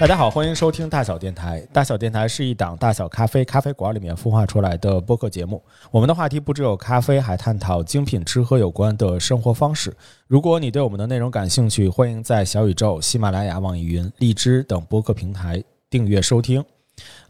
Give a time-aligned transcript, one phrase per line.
[0.00, 1.60] 大家好，欢迎收听大小电台。
[1.72, 5.60] 大小电台是一档大小咖啡咖啡馆里面孵化出来的播客节目。
[5.90, 9.92] 我们的话题不只有咖啡，还探讨精品吃喝有关的生活方式。
[10.28, 16.64] 如果你对我们的内容感兴趣，欢迎在小宇宙、喜马拉雅、网易云、荔枝等播客平台订阅收听。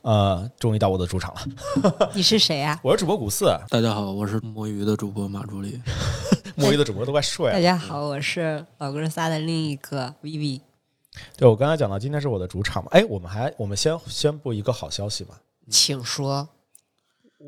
[0.03, 2.79] 呃，终于到我的主场了，你是谁啊？
[2.83, 5.81] 我是主播古四，大家好，我是摸鱼的主播马助理。
[6.55, 7.53] 摸鱼的主播都快睡了。
[7.55, 10.61] 大家好，我是老哥仨的另一个 Vivi。
[11.37, 15.35] 对，我刚才讲到今天是我的主场嘛，哎，我们还我们先宣布一个好消息吧，
[15.71, 16.49] 请说。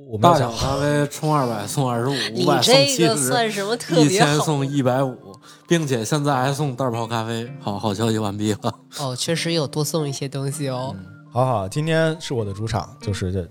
[0.07, 4.27] 我们大小咖啡充二百送二十五，你五百送这七十，个算什么特一别好？
[4.27, 5.35] 千送一百五，
[5.67, 7.53] 并且现在还送袋泡咖啡。
[7.59, 8.79] 好好消息完毕了。
[9.01, 10.95] 哦，确实有多送一些东西哦。
[11.33, 13.45] 好好，今天是我的主场，就是这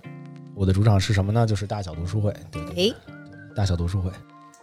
[0.55, 1.45] 我的主场是什么呢？
[1.45, 2.95] 就是大小读书会，对对对，
[3.53, 4.09] 大小读书会。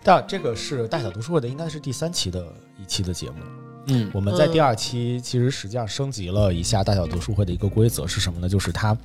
[0.02, 2.42] 大这个是大小读书会的，应该是第三期的
[2.80, 3.36] 一期的节目。
[3.88, 8.48] 嗯，我们在第二期其实实际上升级了一下大小读书会的一个规则是什么呢？
[8.48, 8.96] 就是它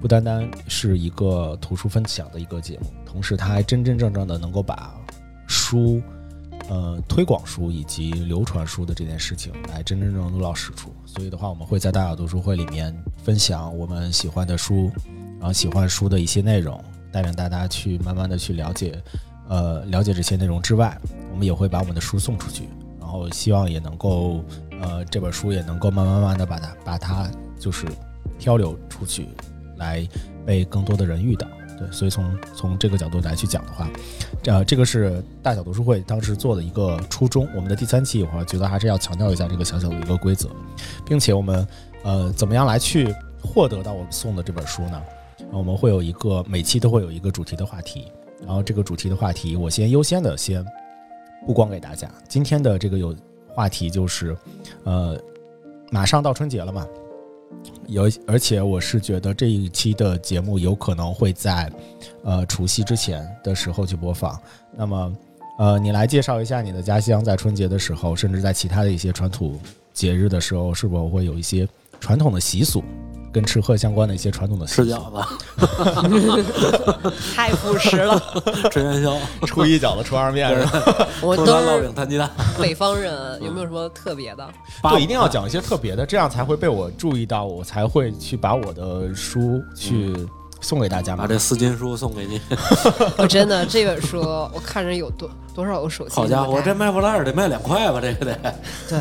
[0.00, 4.94] 不单单是一个图书分享的一个节目，同时它还真真正正的能够把
[5.48, 6.00] 书，
[6.68, 10.94] 呃，推广书以及流传书的这件事情来真真正正落到实处。
[11.04, 14.88] 所以的话，我们会在大小读书会里面分享我们喜欢的书，
[15.40, 19.02] 然后喜欢书的一些内容，带领大家去慢慢的去了解，
[19.48, 20.96] 呃，了解这些内容之外，
[21.32, 22.68] 我们也会把我们的书送出去。
[23.12, 24.42] 然后希望也能够，
[24.80, 27.86] 呃，这本书也能够慢慢慢的把它把它就是
[28.38, 29.28] 漂流出去，
[29.76, 30.08] 来
[30.46, 31.46] 被更多的人遇到。
[31.78, 33.86] 对，所以从从这个角度来去讲的话，
[34.46, 37.46] 呃，这个是大小读书会当时做的一个初衷。
[37.54, 40.48] 我们的第三期，我觉得还是要强调一下这个小小的一个规则，
[41.04, 41.68] 并且我们
[42.04, 44.98] 呃怎么样来去获得到我们送的这本书呢？
[45.50, 50.64] 我们会有一个每期都会有一个主题的话题，然后这个主题的话题，我先优先的先
[51.46, 52.10] 不光给大家。
[52.28, 53.14] 今天的这个有
[53.48, 54.36] 话题就是，
[54.84, 55.18] 呃，
[55.90, 56.86] 马上到春节了嘛，
[57.86, 61.70] 有而且我是觉得这一期的节目有可能会在
[62.24, 64.38] 呃除夕之前的时候去播放。
[64.74, 65.16] 那么，
[65.58, 69.58] 呃，你来介绍一下你的家乡在春节的时候，甚至在其他的一些传统
[69.92, 71.68] 节日的时候，是否会有一些
[72.00, 72.82] 传统的习俗，
[73.32, 74.66] 跟吃喝相关的一些传统的？
[74.66, 75.24] 吃饺子，
[77.34, 78.22] 太朴实了，
[78.70, 79.16] 吃元宵，
[79.46, 81.08] 初一饺子，初二面是吧？
[81.22, 82.30] 我都是烙饼摊鸡蛋。
[82.60, 84.48] 北方人，有没有什么特别的？
[84.82, 90.14] 对，一定要讲一些特别的，这样才会被我注意到，我才会去把我的书去
[90.60, 91.26] 送给大家把。
[91.26, 92.40] 这四斤书送给你。
[93.16, 96.14] 我真的这本书，我看着有多多少个手机。
[96.14, 98.00] 好家伙，这卖破烂得卖两块吧？
[98.00, 98.54] 这个得。
[98.88, 98.98] 对，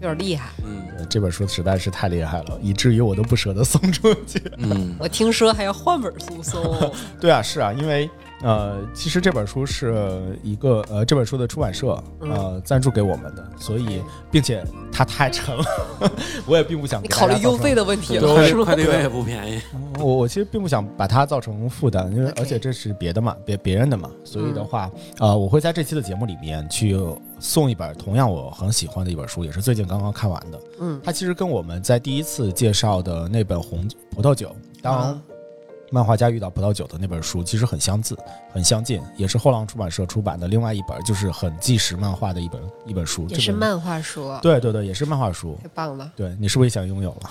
[0.00, 0.50] 有点厉害。
[0.64, 4.42] 嗯呃这本书实在是太厉害了，以至于我都不舍得送出去。
[4.58, 6.92] 嗯，我听说还要换本书送。
[7.20, 8.08] 对啊，是啊，因为
[8.44, 14.00] 呃，其实这本书是一个呃，这本书的出版社呃赞助给我们的，所以
[14.30, 15.64] 并且它太沉了，
[16.46, 17.74] 我也并不想你考虑邮费。
[17.74, 18.64] 的问题对了，是吗？
[18.64, 19.60] 快递费也不便宜。
[19.98, 24.88] 我我其实并不想把它造成负担，因为而且这是别的嘛，别别人的嘛，所以的话，
[25.18, 26.96] 呃，我会在这期的节目里面去
[27.40, 30.60] 送一本同样我很喜欢的一本书，也是最近刚刚看完的。
[30.78, 35.22] 嗯，它其实跟我们在第一次介绍的那本红葡萄酒，当啊
[35.94, 38.18] 漫画家遇到葡萄酒的那本书，其实很相似，
[38.52, 43.28] 很相近，也是后浪出版社出版的另外一本，就是很纪实漫画的一本一本书。
[43.28, 45.56] 也是漫画书，对对对，也是漫画书。
[45.62, 47.30] 太棒了，对你是不是也想拥有了？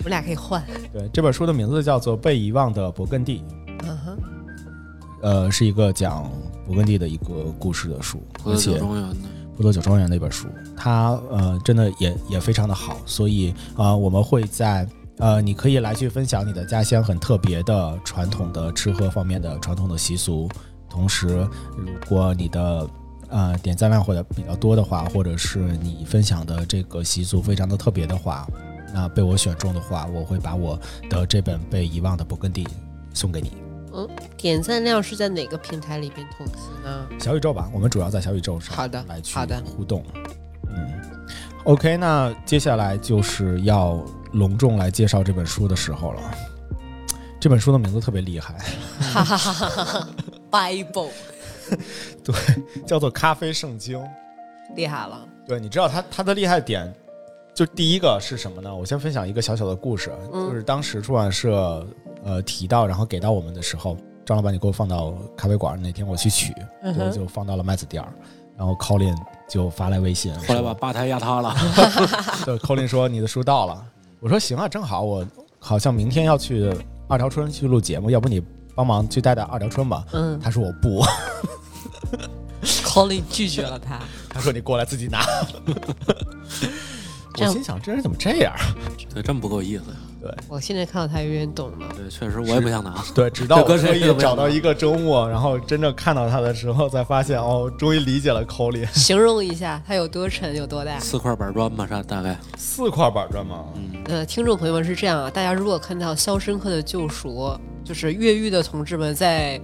[0.00, 0.62] 我们俩可以换。
[0.92, 3.38] 对，这本书的名字叫做《被遗忘的勃艮第》，
[3.84, 4.18] 嗯哼，
[5.22, 6.30] 呃，是一个讲
[6.68, 9.16] 勃艮第的一个故事的书，葡萄酒而且庄园的。
[9.56, 14.86] 葡萄酒庄园的一本书，它呃真的也也非常的好，所以呃我们会在
[15.18, 20.48] 呃你可以来去分享你的家乡很特别的传统的吃喝方面的传统的习俗，
[20.88, 21.26] 同时
[21.76, 22.88] 如果你的
[23.28, 28.46] 呃点赞量或者比较多的话，或者是你分享的这个习俗非常的特别的话，
[28.94, 30.78] 那被我选中的话，我会把我
[31.10, 32.66] 的这本被遗忘的勃艮第
[33.12, 33.52] 送给你。
[33.92, 36.52] 嗯点赞量是在哪个平台里边统计
[36.84, 37.06] 呢？
[37.18, 40.04] 小宇宙吧，我们主要在小宇宙上好的来去互动。
[40.68, 40.88] 嗯
[41.64, 44.00] ，OK，那接下来就是要
[44.32, 46.22] 隆重来介绍这本书的时候了。
[47.40, 48.54] 这本书的名字特别厉害，
[49.00, 50.08] 哈哈哈哈哈
[50.50, 51.10] ！Bible
[52.24, 52.34] 对
[52.84, 53.98] 叫做《咖啡圣经》。
[54.74, 56.92] 厉害了，对，你知道它它的厉害点，
[57.54, 58.74] 就第一个是什么呢？
[58.74, 61.86] 我先分享一个小小的故事，嗯就是当时出版社
[62.24, 63.96] 呃提到，然后给到我们的时候，
[64.26, 68.12] 张老板你给我放到咖啡馆，哪天我去取，就嗯哼就放到了麦子店儿，
[68.56, 69.16] 然后 Colin
[69.48, 71.54] 就发来微信，后来把吧台压塌了。
[72.44, 73.86] 对，Colin 说你的书到了，
[74.20, 75.26] 我说行啊，正好我
[75.58, 76.72] 好像明天要去
[77.08, 78.42] 二条村去录节目，要不你
[78.74, 80.04] 帮忙去带带二条村吧？
[80.12, 81.04] 嗯他说我不，，
[82.84, 84.00] Colin 拒绝了他。
[84.28, 85.24] 他说你过来自己拿。
[87.40, 88.52] 我心想这人怎么这样？
[89.14, 89.84] 对，这么不够意思。
[90.48, 91.86] 我现在看到他有点懂了。
[91.96, 92.94] 对，确实我也不想拿。
[93.14, 100.98] 对，直到这搁我特意谁都不一样找到一个周末，然后真正看到他的时候，才发现哦，终于理解了口里 形容一下他有多沉，有多大？
[100.98, 102.36] 四块板砖吧，啥大概？
[102.56, 103.64] 四块板砖吗？
[103.76, 107.30] 嗯，呃，听众朋友们是这样啊，大家如果看到《肖申克的救赎》，
[107.84, 109.60] 就是越狱的同志们在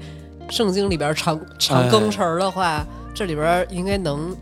[0.50, 2.84] 圣经里边尝尝羹匙儿的话，
[3.14, 4.37] 这里边应该能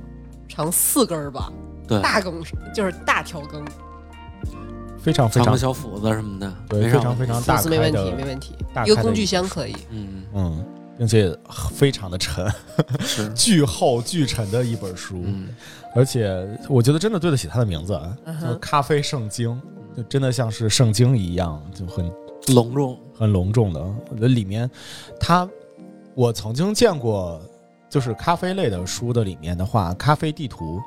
[0.49, 1.53] 尝四根儿吧？
[1.87, 3.65] 对，大羹匙就是大条羹，
[5.03, 8.87] 非常非常小斧子什么的，对，非常非常大开子没问题，没，问题大。
[8.87, 9.75] 一个工具箱可以。
[9.91, 10.65] 嗯，嗯，
[10.97, 11.37] 并且
[11.73, 12.49] 非常的沉，
[13.01, 15.49] 是， 巨厚巨沉的一本书，嗯，
[15.95, 17.93] 而且我觉得真的对得起它的名字，
[18.41, 19.51] 叫《咖啡圣经》，
[19.97, 22.11] 就真的像是圣经一样，就很
[22.55, 22.99] 隆重。
[23.15, 23.81] 很隆重的。
[23.81, 24.69] 我觉得里面，
[25.21, 25.49] 它
[26.15, 27.41] 我曾经见过，
[27.89, 30.81] 就是咖啡类的书的里面的话，咖啡地图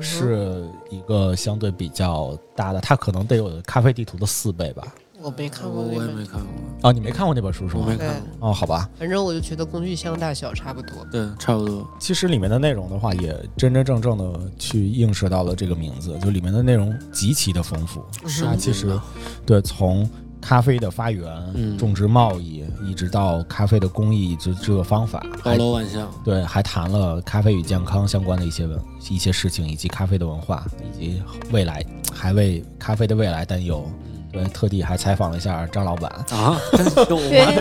[0.00, 4.82] 是一个相对比较大的，它可能得有咖啡地图的四倍吧。
[5.24, 7.96] 我没看过我也没看过，啊，你没看过那本书是吗我没？
[7.96, 8.48] 看过。
[8.48, 8.90] 哦，好吧。
[8.98, 11.06] 反正我就觉得工具箱大小差不多。
[11.12, 11.88] 对，差不多。
[12.00, 18.04] 其实里面的内容的话，也真真正正的去映射到了这个名字，就里面的内容极其的丰富。
[18.26, 18.98] 是啊其实
[19.46, 20.10] 对从
[20.42, 21.24] 咖啡的发源、
[21.54, 26.10] 嗯种植贸易，一直到咖啡的工艺制制作方法，包还罗万象。
[26.24, 28.78] 对还谈了咖啡与健康相关的一些文
[29.08, 31.22] 一些事情，以及咖啡的文化，以及
[31.52, 33.88] 未来，还为咖啡的未来担忧。
[34.32, 36.10] 对，特地还采访了一下张老板。
[36.30, 37.52] 啊，真有吗？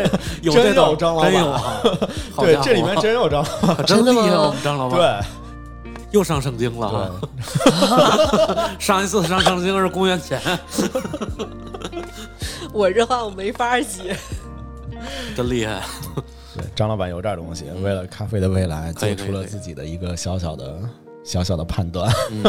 [0.42, 1.32] 有真这种有张老板
[2.38, 3.44] 对这里面真有张。
[3.44, 5.28] 老板 真的吗厉害，张老板对
[6.12, 7.20] 又上圣经了
[8.80, 10.40] 上一次上圣经是公元前，
[12.72, 14.16] 我这话我没法接。
[15.36, 15.82] 真厉害。
[16.54, 20.80] 对，张老板有点东西，为了咖啡的未来，做出了自己的一个小小的
[21.24, 22.12] 小小的判断。
[22.30, 22.44] 嗯。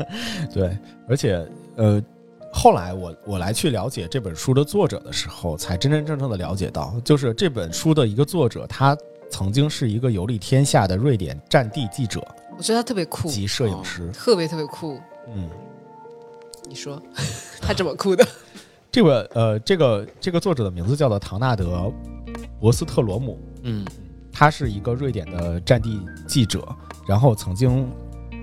[0.52, 0.76] 对，
[1.08, 2.02] 而且呃，
[2.52, 8.96] 后来我我来去了解这本书的作者的时候，才真真正正的了解到，就是这本书的一个作者，他
[9.30, 12.26] 曾经是一个游历天下的瑞典战地记者
[12.60, 14.10] 我觉得他特别酷，及摄影师。
[14.12, 15.00] 特别特别酷。
[15.34, 15.48] 嗯，
[16.68, 17.02] 你说
[17.58, 18.22] 他怎么酷的？
[18.92, 21.64] 这个呃，这个这个作者的名字叫做唐纳德·
[22.60, 23.40] 博斯特罗姆。
[23.62, 23.86] 嗯
[24.30, 25.98] 他是一个瑞典的战地
[26.28, 26.68] 记者，
[27.08, 27.90] 然后曾经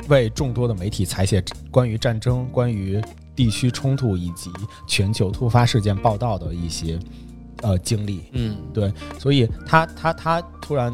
[0.08, 3.00] 为众多的媒体采写关于战争、关于
[3.36, 4.50] 地区冲突以及
[4.88, 7.00] 全球突发事件报道的一些
[7.62, 8.24] 呃经历。
[8.32, 10.92] 嗯对所以他他他突然，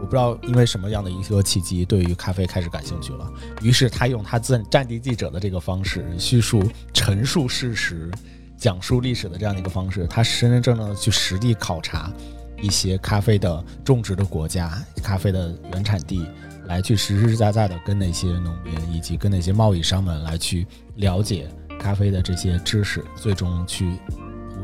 [0.00, 3.30] 我不知道因为什么样的一个契机，对于咖啡开始感兴趣了。
[3.62, 6.62] 于是他用他自战地记者的这个方式，叙述、
[6.92, 8.10] 陈述事实、
[8.56, 12.12] 讲述历史的这样的一个方式，他真真正正的去实地考察
[12.60, 16.26] 一些咖啡的种植的国家、咖啡的原产地，
[16.66, 21.48] 来去实实在在的跟那些农民以及跟那些贸易商们来去了解
[21.78, 23.98] 咖啡的这些知识，最终去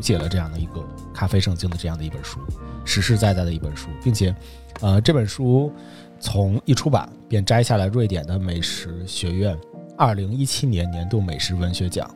[0.03, 0.81] 谱写了这样的一个
[1.15, 2.41] 《咖啡圣经》的这样的一本书，
[2.85, 4.35] 实实在在的一本书，并且，
[4.81, 5.73] 呃，这本书
[6.19, 9.57] 从一出版便摘下了瑞典的美食学院
[9.97, 12.11] 二零一七年年度美食文学奖，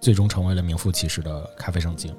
[0.00, 2.10] 最终成为了名副其实的《咖啡圣经》。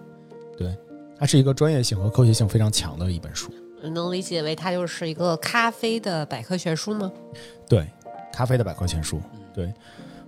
[0.57, 0.77] 对，
[1.17, 3.51] 它是一个专业性和科学性非常强的一本书。
[3.81, 7.11] 能理解为它就是一个咖啡的百科全书吗？
[7.67, 7.87] 对，
[8.31, 9.21] 咖啡的百科全书。
[9.53, 9.73] 对，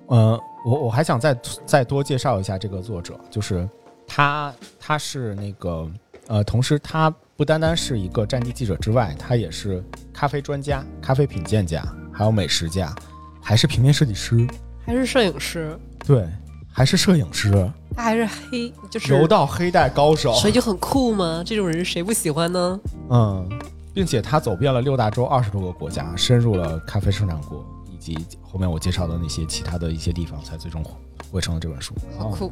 [0.08, 3.68] 呃，我我还想再再多介绍一下这个作者，就是
[4.13, 5.89] 他他是那个
[6.27, 12.94] 呃，同时他不单单是一个战地记者之外，他也是咖啡专家、咖啡品鉴家，还有美食家，
[13.41, 14.46] 还是平面设计师，
[14.86, 15.80] 还是摄影师？
[16.06, 16.27] 对，
[16.70, 17.51] 还是摄影师，
[17.96, 20.34] 他还是黑，就是柔道黑带高手。
[20.34, 21.41] 所以就很酷吗？
[21.46, 22.80] 这种人谁不喜欢呢？
[23.10, 23.50] 嗯，
[23.94, 30.84] 并且他走遍了六大洲二十多个国家，深入了咖啡生产国以及后面我介绍的那些其他的一些地方，才最终
[31.32, 31.96] 汇成了这本书。
[32.18, 32.52] 好酷！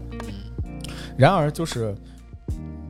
[1.17, 1.93] 然而，就是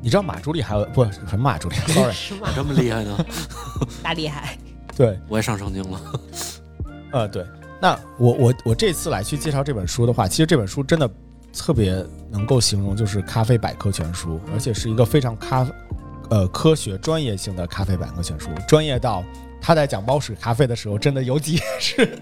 [0.01, 1.75] 你知道马朱丽还有不什么马朱丽？
[1.91, 2.47] Sorry，是吗？
[2.55, 3.25] 这么厉害呢？
[4.03, 4.57] 大厉害！
[4.95, 6.01] 对，我也上圣经了。
[7.11, 7.45] 呃，对。
[7.81, 11.09] 那我我我这次来去介绍这本书的话，其实这本书真的
[11.53, 15.65] 特别能够形容，就是咖啡百科全书，而且是一个非常咖
[16.29, 19.23] 呃科学专业性的咖啡百科全书，专业到
[19.61, 22.17] 他在讲猫屎咖啡的时候，真的有几页 是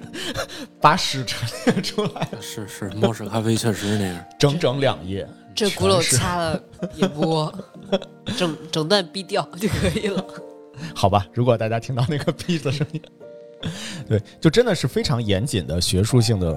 [0.81, 4.25] 把屎陈列出来， 是是，猫屎咖啡确实是那样。
[4.39, 5.27] 整整两页。
[5.55, 6.61] 这轱辘掐了
[6.93, 7.51] 也不，
[8.37, 10.23] 整整段逼掉就可以了。
[10.93, 13.01] 好吧，如果大家听到那个逼的声音，
[14.07, 16.53] 对，就真的是非常严谨的学术性的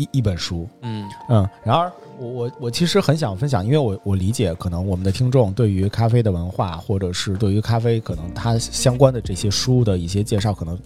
[0.00, 0.68] 一一本书。
[0.82, 10.78] 嗯嗯，然而我我我其实很想分享，因为我我理解可能我们的听众对于咖啡的文化，或者是对于咖啡可能它相关的这些书的一些介绍，可能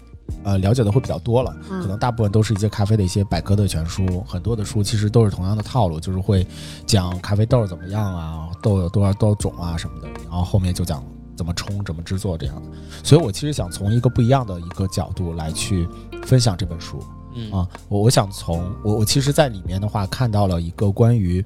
[0.43, 6.47] 呃了解的会比较多了，嗯可能大部分都是一些咖啡的一些百科的全书，很多的书其实都是同样的套路，就是会
[6.87, 11.05] 讲咖啡豆怎么样啊，豆有多少多少种啊什么的，然后后面就讲
[11.37, 12.63] 怎么冲、怎么制作这样的。
[13.03, 15.89] 所以我其实想从一个不一样的一个角度来去
[16.25, 17.03] 分享这本书。
[17.35, 17.51] 嗯。
[17.53, 21.45] 啊，我我想从我我其实，在里面的话看到了一个关于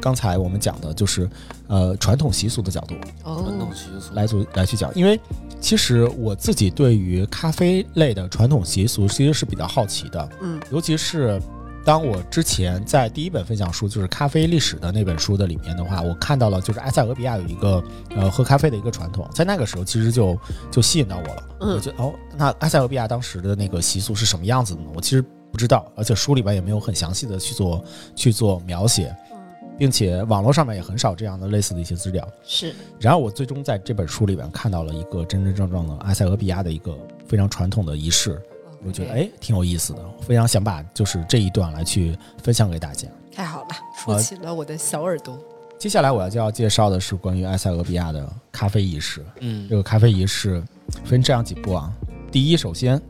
[0.00, 1.28] 刚才我们讲的，就是
[1.68, 5.20] 呃传统习俗的角度传统哦，习俗来做来去讲，因为
[5.60, 10.60] 其实我自己对于咖啡类的传统习俗其实是比较好奇的，嗯。
[10.72, 11.40] 尤其是
[11.84, 20.38] 当我之前在第一本分享书就是咖啡历史的那本书的里面的话，我看到了就是埃塞俄比亚有一个呃喝咖啡的一个传统，在那个时候其实就
[20.70, 21.48] 就吸引到我了。
[21.60, 24.88] 嗯我觉得哦，那埃塞俄比亚当时的那个习俗是什么样子的呢？
[24.94, 27.84] 我其实不知道，而且书里边也没有很详细的去做
[28.14, 29.38] 去做描写，嗯，
[29.76, 32.26] 并且网络上面也很少这样的类似的一些资料。
[32.44, 36.96] 是然后我最终在这本书里边看到了一个真真正正的埃塞俄比亚的一个
[37.26, 38.40] 非常传统的仪式，
[38.84, 43.08] 我觉得哎挺有意思的，非常想把就是这一段来去分享给大家。
[43.34, 45.38] 太好了，竖起了我的小耳朵。
[45.78, 49.24] 接下来我要就要介绍的是关于埃塞俄比亚的咖啡仪式。
[49.40, 50.62] 嗯这个咖啡仪式
[51.04, 51.92] 分这样几步啊：
[52.30, 53.00] 第一，首先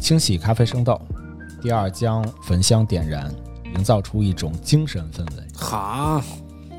[0.00, 0.94] 清洗咖啡生豆；
[1.62, 3.32] 第二，将焚香点燃，
[3.76, 5.42] 营造出一种精神氛围。
[5.54, 6.22] 哈，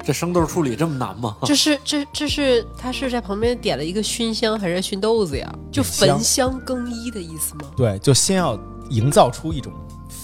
[0.08, 1.36] 这生豆处理这么难吗？
[1.44, 5.54] 这是这这是他是在旁边点了一个熏香还是熏豆子呀？
[5.70, 7.70] 就焚香更衣的意思吗？
[7.76, 8.58] 对，就先要
[8.90, 9.74] 营造出一种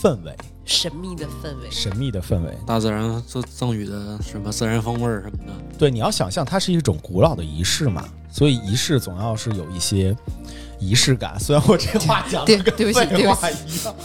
[0.01, 1.69] 氛围，神秘的氛围。
[1.69, 2.57] 神秘的氛围。
[2.65, 10.15] 大自然赠赠予的什么自然风味儿什么的，对，你要想象它是一种古老的仪式嘛，所以仪式总要是有一些
[10.79, 11.37] 仪式感。
[11.43, 13.95] 虽然我这话讲对的跟对不起废话一样，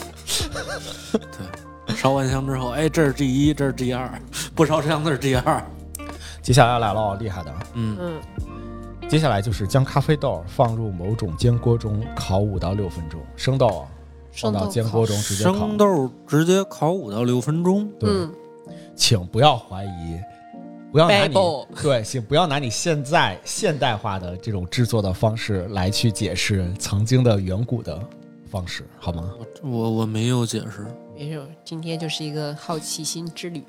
[1.98, 4.08] 烧完香之后，哎，这是 G 一，这是 G 二，
[4.54, 5.60] 不烧香的是 G 二。
[6.40, 7.52] 接下来来了，厉害的。
[7.74, 13.88] 嗯，嗯，接下来就是将咖啡豆放入某种煎锅中烤五到六分钟，生豆啊
[14.30, 15.76] 放到煎锅中直接烤生。
[15.76, 17.90] 豆直接烤五到六分钟。
[17.98, 18.32] 对，嗯，
[18.94, 20.20] 请不要怀疑，
[20.92, 21.34] 不要拿你
[21.82, 28.00] 对，请不要拿你现在现代化的这种制作的方式来去解释曾经的远古的
[28.48, 29.32] 方式，好吗？
[29.62, 30.86] 我我我没有解释。
[31.18, 33.64] 没有，今天就是一个好奇心之旅。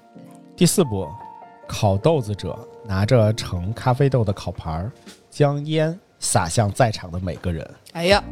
[0.56, 1.08] 第四步，
[1.68, 4.91] 烤豆子者拿着盛咖啡豆的烤盘儿，
[5.32, 8.24] 将烟洒向在场的每个人，哎呀，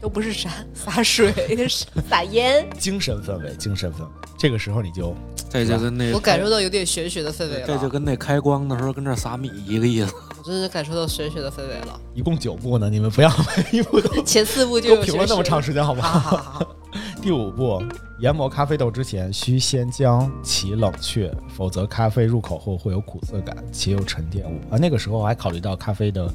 [0.00, 1.32] 又不是洒洒水，
[1.68, 2.64] 是撒烟。
[2.78, 4.10] 精神氛围，精神氛围。
[4.38, 5.12] 这个时候你就
[5.50, 10.14] 这就跟那我感受到有点玄学的氛围了，这就跟那开光的时候跟这撒米一个意思。
[10.38, 12.00] 我真的感受到玄学的氛围了。
[12.14, 16.36] 一共九步呢，你们不要每 一步都前四步就有都评论那么长时间，好不好好？
[16.36, 16.76] 好好好，
[17.22, 17.82] 第五步，
[18.18, 24.58] 研磨咖啡豆之前，需先将其冷却，否则咖啡入口后会有苦涩感，且有沉淀物。
[24.70, 26.32] 啊，那个时候我还考虑到咖啡的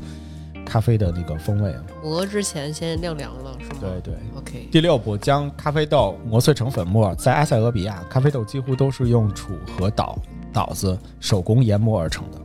[0.63, 1.84] 咖啡的那个风味啊。
[2.04, 3.80] 磨之前先晾凉了，是吗？
[3.82, 4.13] 对对。
[4.38, 7.15] OK，第六步，将咖啡豆磨碎成粉末。
[7.15, 10.20] 在埃塞俄比亚，咖啡豆几乎都是用杵和捣
[10.54, 12.39] 捣子手工研磨而成的。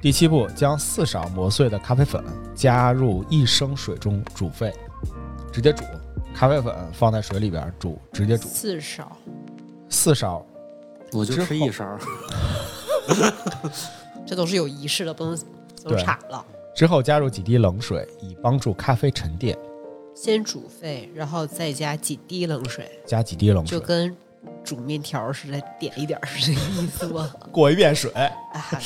[0.00, 2.22] 第七步，将四勺磨碎的咖啡粉
[2.54, 4.72] 加入一升水中煮沸，
[5.52, 5.82] 直接煮。
[6.34, 8.48] 咖啡粉放在水里边煮，直接煮。
[8.48, 9.16] 四勺，
[9.88, 10.44] 四勺，
[11.12, 11.96] 我就吃一勺。
[14.26, 15.36] 这都是有仪式的，不能
[15.76, 16.44] 走岔了。
[16.74, 19.56] 之后加入几滴冷水，以帮助咖啡沉淀。
[20.12, 24.14] 先煮沸，然后再加几滴冷水，加几滴冷水，就跟
[24.64, 27.32] 煮面条似的，点一点儿是这个意思吗？
[27.52, 28.10] 过一遍水。
[28.12, 28.76] 啊，好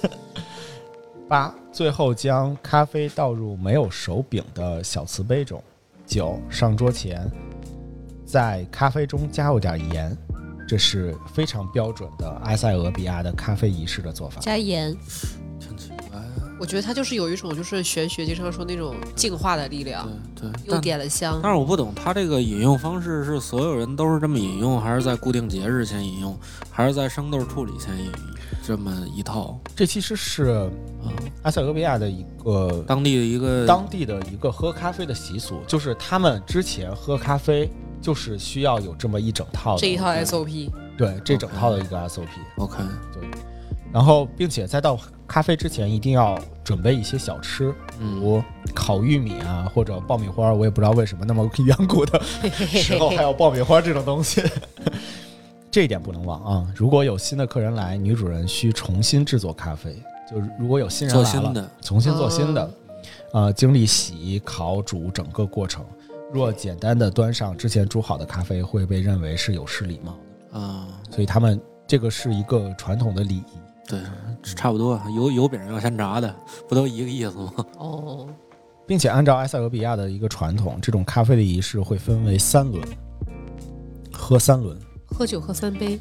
[0.00, 0.10] 的，
[1.28, 5.62] 八，最后将咖啡倒入没有手柄的小瓷杯中。
[6.06, 7.30] 九，上桌前，
[8.24, 10.16] 在咖啡中加入点盐，
[10.68, 14.40] 这是非常标准的埃塞俄比亚的咖啡仪式的做法。
[14.40, 14.94] 加盐。
[15.60, 16.24] 挺奇怪的。
[16.60, 26.38] 我觉得它就是有一种就是玄学经常说那种净化的力量，对对，又但点了香，但是我不懂，它这个饮用方式是所有人都是这么饮用，还是在固定节日前饮用，
[26.70, 28.33] 还是在生豆处理前饮用？
[28.66, 30.44] 这么一套这其实是
[31.02, 42.26] 啊，埃塞俄比亚的一个当地的一个当地的一个喝咖啡的习俗，就是他们之前喝咖啡就是需要有这么一整套的这一套 SOP，对这整套的一个 SOP。
[42.56, 42.78] OK，
[43.12, 43.28] 对
[43.92, 48.42] 然后，并且在倒咖啡之前，一定要准备一些小吃，如
[48.74, 50.52] 烤玉米啊，或者爆米花。
[50.52, 52.20] 我也不知道为什么那么远古的
[52.82, 54.42] 时候还有爆米花这种东西。
[55.74, 56.72] 这一点不能忘啊！
[56.72, 60.00] 如果有新的客人来，女主人需重新制作咖啡。
[60.30, 62.70] 就是如果有新人来了，做新的，重新做新的，
[63.32, 65.84] 呃，经历洗、烤、煮整个过程。
[66.32, 70.16] 若简单的端上之前煮好的咖啡，会被认为是有失礼貌
[70.52, 70.60] 的。
[70.60, 73.44] 啊，所以他们这个是一个传统的礼仪。
[73.88, 73.98] 对，
[74.44, 76.32] 差不多，油油饼要先炸的，
[76.68, 77.52] 不都一个意思吗？
[77.78, 78.28] 哦，
[78.86, 82.80] 并且按照埃塞俄比亚的一个传统，这种咖啡的仪式会分为三轮，
[84.12, 84.78] 喝三轮，
[85.14, 85.98] 喝酒喝三杯，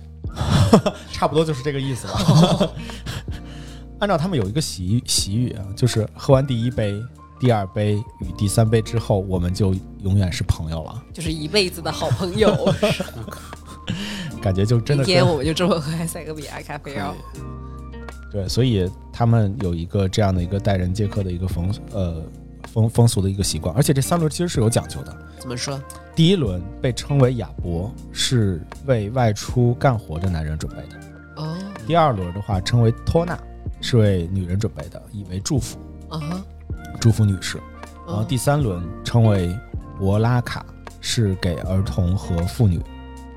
[1.14, 2.70] 差不多就是这个意思吧。
[4.00, 7.02] 按照他们有一个习习语啊，就是喝完第一杯、
[7.40, 12.52] 第二杯与第三杯之后，我们就永远是朋友了，就是一辈子的好朋友。
[14.42, 17.14] 感觉就真的一天我们就这么喝埃塞俄比亚咖啡哦。
[18.30, 22.22] 对，所以他们有一个这样的一个待人接客的一个风呃
[22.74, 25.18] 风风俗的一个习惯，而且这三轮其实是有讲究的。
[25.40, 25.82] 怎么说？
[26.16, 30.98] 第一轮被称为亚伯，是为外出干活的男人准备的；
[31.38, 33.38] 哦，第二轮的话称为托纳，
[33.82, 35.78] 是为女人准备的，以为祝福，
[36.10, 36.46] 啊哈，
[37.00, 37.58] 祝福女士。
[38.06, 39.58] 然后嗯第三轮称为
[39.98, 40.66] 博拉卡，
[41.02, 42.80] 是给儿童和妇女。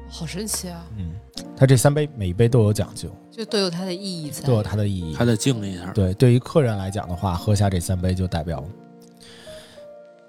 [0.08, 0.86] 好神奇啊！
[0.96, 1.12] 嗯，
[1.56, 5.14] 它这三杯每一杯都有讲究，就都有它的意义在，都有它的意义。
[5.14, 5.92] 还得敬一下。
[5.92, 8.64] 对，对于客人来讲的话，喝下这三杯就代表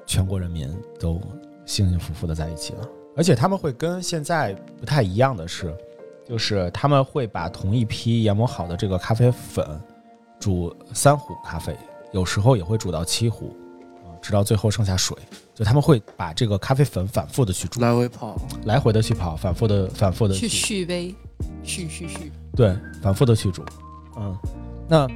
[0.05, 0.67] 全国人民
[0.99, 1.21] 都
[1.67, 2.89] 幸幸福福的在一起了。
[3.15, 5.75] 而且他们会跟现在不太一样的是，
[6.27, 9.79] 就是他们会把同一批研磨好的这个咖啡粉
[10.39, 11.75] 煮三壶咖啡，
[12.11, 13.55] 有时候也会煮到七壶，
[14.05, 15.15] 啊，直到最后剩下水。
[15.55, 21.15] 就他们会把这个咖啡粉反复的去煮，来回泡，来回的去跑，反复的反复的去续杯，
[21.63, 22.31] 续续续。
[22.55, 23.65] 对，反复的去煮。
[24.17, 24.37] 嗯，
[24.87, 25.07] 那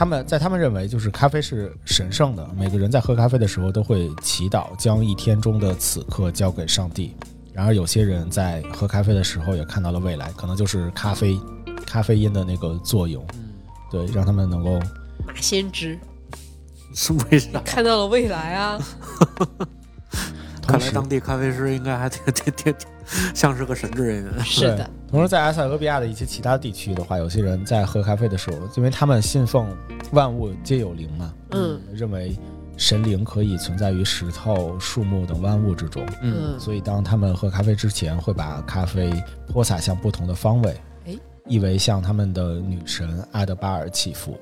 [0.00, 7.14] 他们在他们认为，就是咖啡是神圣的，每个人在喝咖啡的时候都会祈祷，将一天中的此刻交给上帝。
[7.52, 11.38] 然而，有些人在喝咖啡的时候也看到了未来，可能就是咖啡
[11.84, 13.50] 咖啡因的那个作用，嗯，
[13.90, 14.78] 对，让他们能够
[15.26, 15.98] 马先知
[16.94, 17.60] 是为啥？
[17.60, 18.82] 看到了未来啊！
[20.70, 22.88] 看来当地咖啡师应该还挺挺挺挺
[23.34, 24.24] 像是个神职人。
[24.24, 24.32] 员。
[24.44, 29.76] 是的，同时，在埃塞俄比亚的一些其他地区的话，有些人在喝咖啡的时候，因为他们信奉
[30.12, 31.80] 万物皆有灵嘛，嗯。
[31.92, 32.36] 认为
[32.76, 39.12] 神灵可以存在于石头、树木等万物之中，嗯，嗯，所以当他们喝咖啡之前，会把咖啡
[39.48, 41.14] 泼洒向不同的方位，哎，
[41.46, 44.38] 意为向他们的女神阿德巴尔祈福。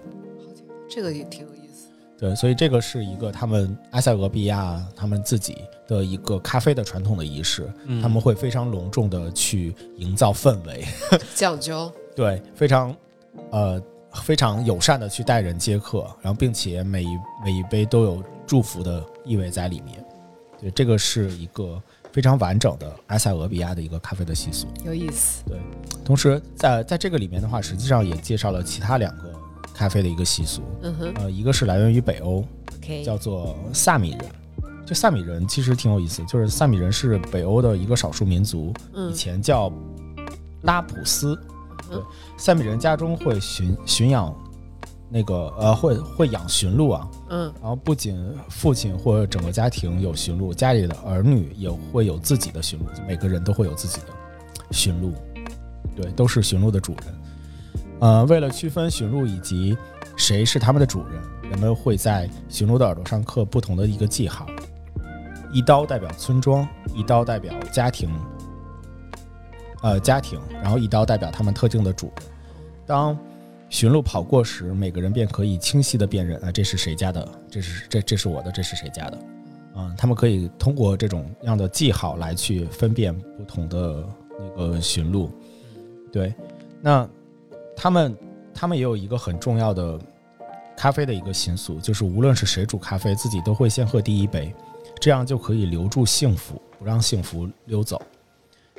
[0.89, 1.89] 这个也挺有意思。
[2.19, 10.85] 对，所以这个是一个他们埃塞俄比亚他们自己的一个咖啡的传统的仪式，嗯他们会非常隆重的去营造氛围，
[11.35, 12.95] 讲究，对，非常
[13.51, 20.05] 呃非常友善的去待人接客，然后并且每一每一杯都有祝福的意味在里面。
[20.61, 21.81] 对，这个是一个
[22.13, 24.67] 非常完整的埃塞俄比亚的一个咖啡的习俗。
[24.85, 25.43] 有意思。
[25.47, 25.57] 对
[26.05, 29.33] 同时在在这个里面的话，实际上也介绍了其他两个
[29.73, 32.45] 咖啡的一个习俗，嗯哼呃，一个是来源于北欧，
[33.05, 34.21] 叫做萨米人。
[34.89, 39.71] 就萨米人其实挺有意思，就是萨米人是北欧的一个少数民族，以嗯前叫
[40.63, 41.39] 拉普斯。
[41.91, 42.05] 对嗯，
[42.39, 44.35] 萨米人家中会驯驯养
[45.11, 54.07] 那个呃会会养驯鹿啊，嗯然后不仅父亲或者整个家庭有驯鹿，家里的儿女也会有自己的驯鹿，就每个人都会有自己的
[54.71, 55.13] 驯鹿，
[55.95, 57.15] 对，都是驯鹿的主人。
[58.01, 59.77] 呃，为了区分驯鹿以及
[60.17, 64.47] 谁是他们的主人，人们会在驯鹿的耳朵上刻不同的一个记号，
[65.53, 68.11] 一刀代表村庄，一刀代表家庭，
[69.83, 72.27] 呃家庭，然后一刀代表他们特定的主人。
[72.87, 73.19] 当
[73.71, 79.19] 驯鹿跑过时，每个人便可以清晰的辨认啊，这是谁家的，这是这这是我的，这是谁家的。
[79.77, 84.05] 嗯，他们可以通过这种样的记号来去分辨不同的
[84.39, 85.31] 那个驯鹿。
[86.11, 86.35] 对，
[86.81, 87.09] 那
[87.77, 88.17] 他们
[88.53, 89.99] 他们也有一个很重要的
[90.77, 94.53] 咖啡的一个习俗，就是无论是谁煮咖啡，自己都会先喝第一杯，
[95.01, 98.01] 这样就可以留住幸福，不让幸福溜走。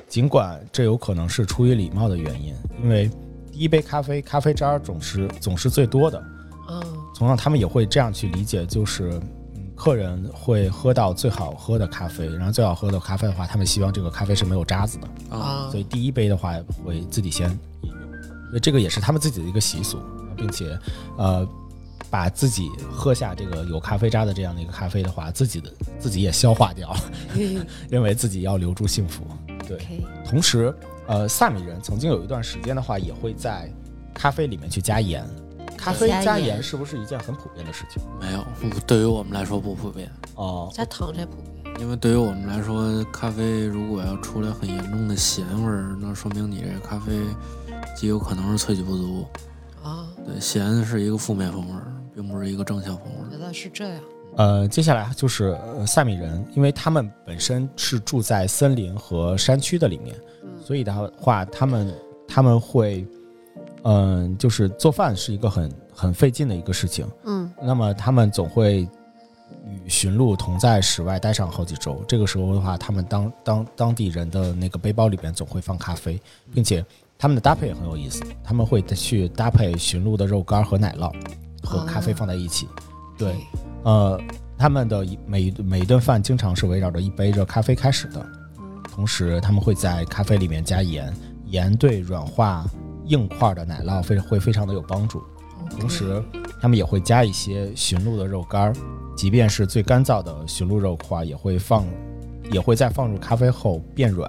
[0.08, 3.08] 尽管这有可能是出于礼貌的原因，因为
[3.52, 6.22] 第一杯咖啡，咖啡渣总是总是最多的。
[6.68, 6.82] 嗯
[7.16, 9.10] 同样，他们也会这样去理解，就是
[9.54, 16.54] 嗯，客人会喝到最好喝的咖啡，然后最好喝的咖啡的话，他们希望这个咖啡是没有渣子的，啊，啊所以第一杯的话
[16.84, 17.50] 会自己先
[17.82, 18.12] 饮用，
[18.48, 19.98] 所以这个也是他们自己的一个习俗，
[20.36, 20.78] 并且
[21.18, 21.46] 呃，
[22.10, 26.94] 把自己喝下这个有咖啡渣的这样的一个咖啡的话，自己的自己也消化掉，
[27.88, 29.24] 认为自己要留住幸福。
[29.66, 29.78] 对
[30.24, 30.74] 同时，
[31.06, 33.72] 呃，萨米人曾经有一段时间的话，也会在
[34.12, 35.24] 咖啡里面去加盐。
[35.76, 38.02] 咖啡加盐是不是一件很普遍的事情？
[38.20, 41.74] 没有，不对于我们来说不普遍，哦，加糖才普遍。
[41.78, 47.12] 因为对于我们来说，咖啡如果要出来很严重的咸味儿，那说明你这咖啡
[47.96, 49.24] 极有可能是萃取不足。
[49.82, 53.28] 啊，对，咸是一个负面风味儿，并不是一个正向风味儿。
[53.30, 54.00] 原来是这样。
[54.36, 61.94] 呃，接下来就是呃萨米人，因为他们本身是住在森林和山区的里面，嗯所以的话，他们
[62.28, 63.06] 他们会，
[63.84, 67.08] 嗯、就是做饭是一个很很费劲的一个事情。
[67.24, 68.86] 嗯那么他们总会
[69.66, 72.04] 与驯鹿同在室外待上好几周。
[72.06, 76.20] 这个时候的话，他们当当当地人的那个背包里边总会放咖啡，
[76.54, 76.84] 并且
[77.18, 81.12] 他们的搭配也很有意思，他们会去搭配驯鹿的肉干和奶酪
[81.62, 82.68] 和咖啡放在一起。
[83.16, 83.36] 对，
[83.82, 84.20] 呃，
[84.58, 88.26] 他们的一每一每一顿饭经常是围绕着一杯热咖啡开始的，
[88.94, 91.12] 同时他们会在咖啡里面加盐，
[91.46, 92.64] 盐对软化
[93.06, 95.22] 硬块的奶酪非会非常的有帮助。
[95.78, 96.20] 同时，
[96.60, 98.72] 他们也会加一些驯鹿的肉干儿，
[99.16, 101.86] 即便是最干燥的驯鹿肉块，也会放，
[102.50, 104.28] 也会在放入咖啡后变软，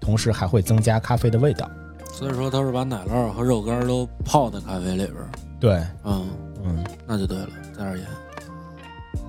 [0.00, 1.70] 同时还会增加咖啡的味道。
[2.12, 5.30] 所以说他是把奶酪和肉干都泡在咖啡里边儿。
[5.58, 6.26] 对，嗯，
[6.64, 8.06] 嗯，那就对了，加点盐。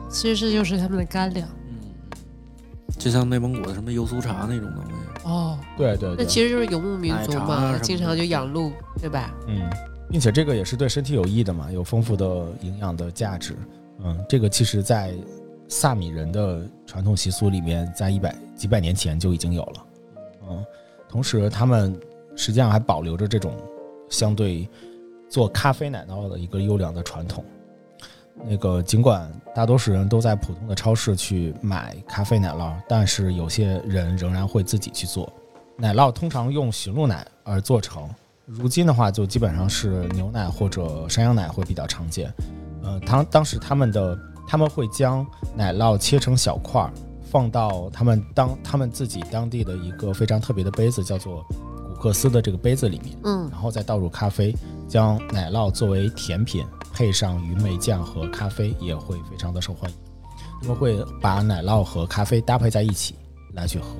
[0.09, 1.75] 其实这就是他们的干粮嗯，
[2.99, 4.91] 就像内蒙古的什么油酥茶那种东西。
[5.23, 5.57] 哦。
[5.75, 9.33] 那对对那，其实就是游牧民族嘛，经常就养鹿，对吧？
[9.47, 9.67] 嗯，
[10.09, 12.25] 并且这个也是对身体有益的嘛，有丰富的
[12.61, 13.55] 营养的价值。
[14.03, 15.13] 嗯，这个其实在
[15.67, 19.85] 萨米人的传统习俗里面，在一百几百年前就已经有了。
[20.49, 20.63] 嗯，
[21.09, 21.99] 同时他们
[22.35, 23.55] 实际上还保留着这种
[24.09, 24.69] 相对
[25.33, 27.43] 做咖啡奶酪的一个优良的传统。
[28.45, 35.27] 那个尽管大多数人都在普通的超市去买咖啡奶酪，但是有些人仍然会自己去做。
[35.75, 38.07] 奶酪通常用驯鹿奶而做成，
[38.45, 42.31] 如今的话就基本上是牛奶或者山羊奶会比较常见。
[42.83, 44.15] 呃，当当时他们的
[44.47, 46.93] 他们会将奶酪切成小块儿，
[47.23, 51.43] 放到他们当他们自己当地的一个非常特别的杯子，叫做
[52.03, 54.53] 克斯的这个杯子里面，嗯然后再倒入咖啡，
[54.89, 59.97] 将奶酪作为甜品，配上鱼梅酱和咖啡，也会非常的受欢迎。
[60.61, 63.15] 他们会把奶酪和咖啡搭配在一起
[63.53, 63.95] 来去喝。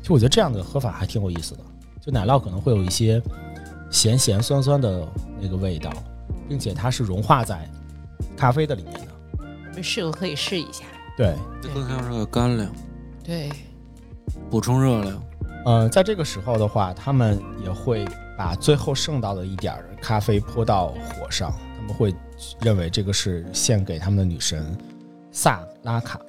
[0.00, 1.60] 其实我觉得这样的喝法还挺有意思的，
[2.04, 3.22] 就奶酪可能会有一些
[3.92, 5.06] 咸咸酸酸的
[5.40, 5.92] 那个味道，
[6.48, 7.70] 并且它是融化在
[8.36, 9.46] 咖啡的里面的。
[9.76, 10.84] 没试过可以试一下。
[11.16, 12.68] 对，这更像是个干粮，
[13.22, 13.48] 对，
[14.50, 15.22] 补充热量。
[15.66, 18.06] 呃，在这个时候的话，他们也会
[18.38, 22.14] 把最后剩到的一点儿咖啡泼到火上，他们会
[22.60, 24.64] 认为这个是献给他们的女神
[25.32, 26.20] 萨拉卡。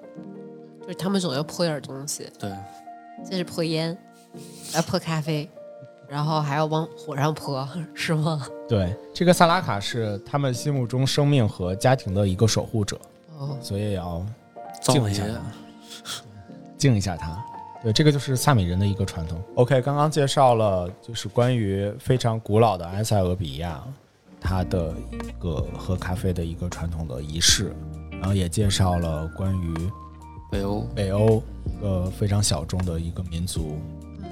[0.82, 2.52] 就是他们总要泼点东西，对，
[3.30, 3.96] 这是泼烟，
[4.74, 5.48] 来泼咖啡，
[6.10, 8.44] 然后还要往火上泼，是吗？
[8.68, 13.00] 对，这个萨拉卡是他们心目中生命和家庭的一个守护者，
[13.38, 14.26] 哦，所以也要
[14.82, 15.42] 敬一下他，
[16.76, 17.40] 敬一下他。
[17.84, 19.42] 对，这个就是萨米人的一个传统。
[19.56, 23.84] OK，刚刚介绍了就是关于非常古老的埃塞俄比亚，
[24.42, 27.76] 它的一个喝咖啡的一个传统的仪式，
[28.12, 29.74] 然后也介绍了关于
[30.52, 33.78] 北欧北欧一个非常小众的一个民族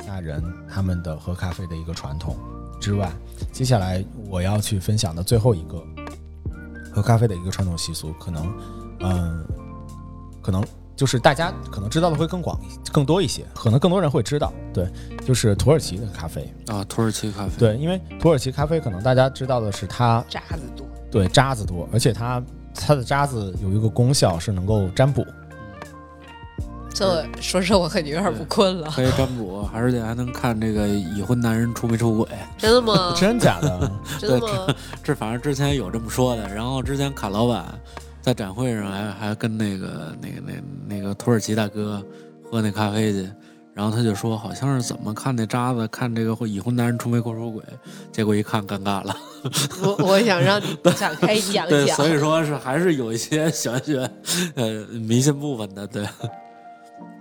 [0.07, 2.35] 那人他们的喝咖啡的一个传统
[2.81, 3.11] 之外，
[3.51, 5.83] 接下来我要去分享的最后一个
[6.91, 8.53] 喝咖啡的一个传统习俗，可能
[9.01, 9.45] 嗯，
[10.41, 10.63] 可能
[10.95, 12.59] 就是大家可能知道的会更广、
[12.91, 14.87] 更多一些，可能更多人会知道，对，
[15.25, 16.53] 就是土耳其的咖啡。
[16.67, 17.51] 啊，土耳其咖啡。
[17.57, 22.41] 对，因为土耳其咖啡可能大家知道的是它渣子多，对渣子多，而且它
[22.73, 25.25] 它的渣子有一个功效是能够占卜。
[26.97, 32.25] 这说实话我感觉有点不困了，可以占卜，而且还能看这个已婚男人出没出轨。
[32.57, 33.13] 真的吗？
[33.19, 33.91] 真假的？
[34.17, 34.73] 真的吗？
[35.03, 36.47] 这反正之前有这么说的。
[36.47, 37.65] 然后之前卡老板
[38.25, 42.03] 在展会上还还跟那个那个那那个土耳其大哥
[42.43, 43.29] 喝那咖啡去，
[43.71, 47.63] 然后他就说好像是怎么看那渣子，看这个已婚男人出没出轨，
[48.11, 49.15] 结果一看尴尬了。
[49.83, 52.09] 我我想让你展开 讲对，讲所。
[52.09, 54.09] 以说是还是有一些玄学
[54.55, 56.03] 呃迷信部分的，对。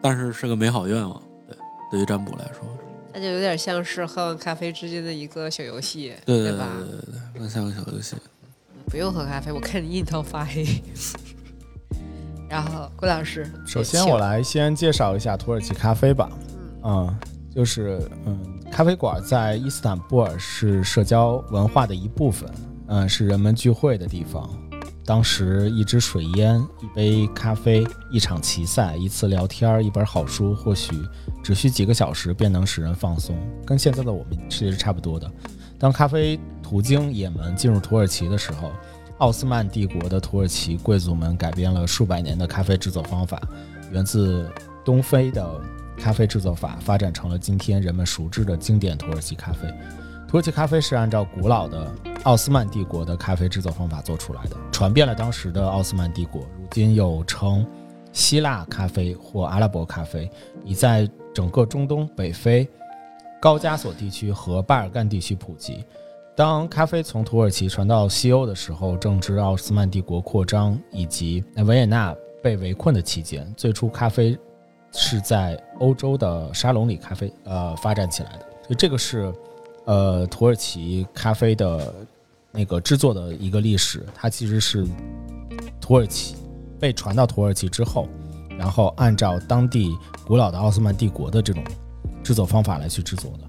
[0.01, 1.55] 但是是个美好愿望，对，
[1.91, 2.67] 对于占卜来说，
[3.13, 6.67] 那就有点像是喝完咖啡之间的一个小游戏，对对对吧？
[6.79, 8.17] 对对对，更像个小游戏。
[8.95, 10.65] 不用喝咖啡，我看你印堂发黑。
[12.49, 16.31] 然后郭老师，首先，我来先介绍一下土耳其咖啡吧。
[16.85, 17.19] 嗯，
[17.53, 18.39] 就是嗯，
[18.71, 22.49] 咖啡馆在伊斯坦布尔是社交文化的一部分，
[22.87, 24.49] 嗯，是人们聚会的地方。
[25.05, 30.95] 当时，一支水烟、一杯咖啡、一场棋赛、一次聊天、一本好书，或许
[31.43, 35.29] 只需几个小时便能使人放松，跟现在的我们其实是差不多的。
[35.81, 38.73] 当咖啡途经也门进入土耳其的时候，
[39.19, 43.39] 奥斯曼帝国的土耳其贵族们改变了数百年的咖啡制作方法，
[43.93, 44.51] 源自
[44.83, 45.61] 东非的
[45.99, 49.69] 咖啡制作法发展成了今天人们熟知的经典土耳其咖啡。
[50.27, 56.41] 土耳其咖啡是按照古老的奥斯曼帝国的咖啡制作方法做出来的，传遍了当时的奥斯曼帝国。
[56.59, 57.65] 如今又称
[58.11, 60.31] 希腊咖啡或阿拉伯咖啡，
[60.65, 62.67] 已在整个中东、北非、
[63.39, 65.85] 高加索地区和巴尔干地区普及。
[66.37, 74.37] 当咖啡从土耳其传到西欧的时候，正值奥斯曼帝国扩张以及维也纳被围困的期间，最初咖啡
[74.91, 79.33] 是在欧洲的沙龙里咖啡呃发展起来的，所以这个是
[79.85, 81.95] 呃土耳其咖啡的
[82.51, 84.85] 那个制作的一个历史，它其实是
[85.81, 86.35] 土耳其
[86.81, 88.09] 被传到土耳其之后，
[88.59, 91.63] 然后按照当地古老的奥斯曼帝国的这种
[92.25, 93.45] 制作方法来去制作的。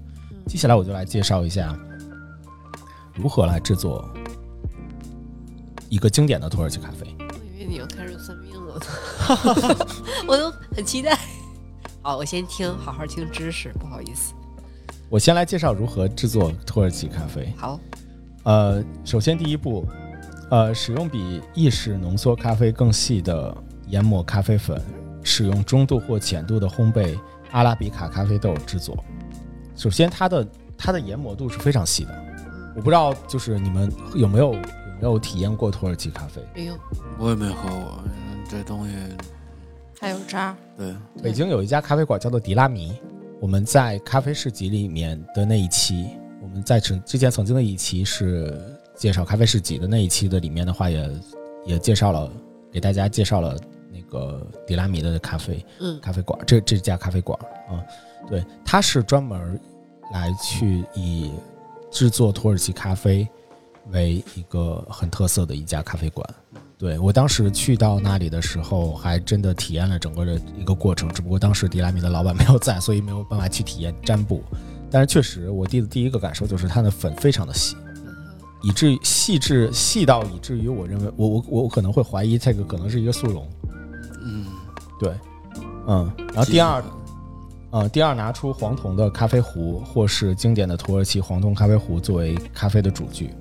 [0.46, 1.76] 接下来我就来介绍一下
[3.16, 4.08] 如何来制作
[5.88, 7.16] 一个经典的土耳其咖啡。
[7.18, 7.24] 我
[7.56, 8.80] 以为你要开始算命了，
[10.28, 11.18] 我都很期待。
[12.02, 14.34] 好，我先听，好好听知识，不好意思。
[15.08, 17.52] 我先来介绍如何制作土耳其咖啡。
[17.56, 17.80] 好，
[18.44, 19.86] 呃，首先第一步，
[20.50, 23.56] 呃，使用比意式浓缩咖啡更细的
[23.88, 24.80] 研磨咖啡粉，
[25.22, 27.18] 使用中度或浅度的烘焙
[27.52, 28.96] 阿拉比卡咖啡豆制作。
[29.74, 32.25] 首先，它的它的研磨度是非常细的。
[32.76, 34.60] 我不知道，就是你们有没有有
[35.00, 36.42] 没有体验过土耳其咖啡？
[36.54, 36.74] 没有，
[37.18, 38.94] 我也没喝过嗯这东西。
[39.98, 40.54] 还有渣。
[40.76, 42.92] 对，北京有一家咖啡馆叫做迪拉米，
[43.40, 46.10] 我们在咖啡市集里面的那一期，
[46.42, 48.60] 我们在之之前曾经的一期是
[48.94, 51.10] 介绍咖啡市集的那一期的里面的话也，
[51.64, 52.30] 也介绍了
[52.70, 53.58] 给大家介绍了
[53.90, 57.38] 那个迪拉米的咖啡嗯咖啡馆，这这家咖啡馆
[57.70, 57.80] 啊，
[58.28, 59.58] 对，它是专门
[60.12, 61.32] 来去以
[61.96, 63.26] 制作土耳其咖啡
[63.90, 66.28] 为一个很特色的一家咖啡馆。
[66.76, 74.42] 对我当时去到那里的时候，还真的体验了整个的一个过程，只不过当时迪拉米的老板没有在，所以没有办法去体验占卜。
[74.90, 77.78] 但是确实，我弟的第一个感受就是它的粉非常的细，
[78.62, 83.48] 以至于细致细到以至于我认为我我我可能会怀疑这个可能是一个速溶。
[84.22, 84.44] 嗯。
[85.00, 85.14] 对，
[85.86, 86.84] 嗯，然后第二，
[87.76, 93.34] 呃，第二拿出黄铜的咖啡壶或是经典的土耳其黄铜咖啡壶作为咖啡的主具。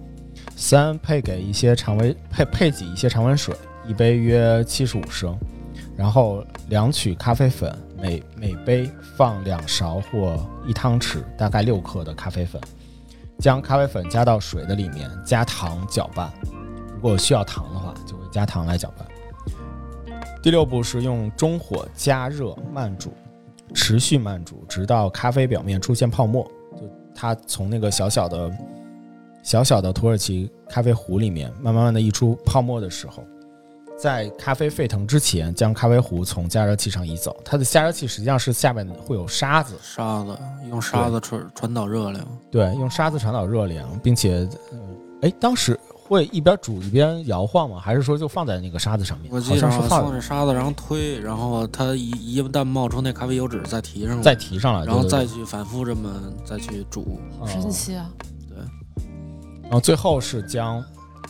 [0.57, 3.55] 三配给一些常温配配给一些常温水，
[3.87, 5.39] 一杯约七十五升，
[5.95, 12.61] 然后量取咖啡粉，每每杯放两勺或一汤匙，大概六克的咖啡粉，
[13.39, 16.29] 将咖啡粉加到水的里面，加糖搅拌。
[16.93, 19.07] 如果需要糖的话，就会加糖来搅拌。
[20.43, 23.13] 第六步是用中火加热慢煮，
[23.73, 26.43] 持续慢煮，直到咖啡表面出现泡沫。
[26.75, 26.81] 就
[27.15, 28.51] 它从那个小小的、
[29.41, 33.23] 小小的土耳其咖啡壶里面，慢慢慢的溢出泡沫的时候，
[33.97, 37.35] 在咖啡沸腾之前，将咖啡壶从加热器上移走。
[37.45, 40.37] 它的加热器实际上是下面会有沙子，沙子
[40.69, 44.79] 用沙子传传导热量，对，用沙子传导热量，并且，呃，
[45.21, 47.79] 哎，当时会一边煮一边摇晃吗？
[47.79, 49.31] 还是说就放在那个沙子上面？
[49.33, 56.09] 我记得是放放着沙子，然后推，然后它一一旦冒出那咖啡油脂，再提上来，再提上来，然后再去反复这么
[56.45, 57.19] 再去煮。
[57.39, 58.09] 哦神奇啊！
[58.47, 58.57] 对
[59.63, 60.83] 然后最后是将，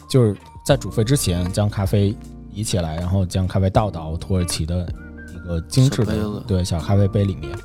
[0.10, 0.36] 就是
[0.66, 2.14] 在煮沸之前将咖啡
[2.52, 4.88] 移起来，然后将咖啡倒到土耳其的
[5.34, 7.58] 一个精致的小杯子对小咖啡杯里面，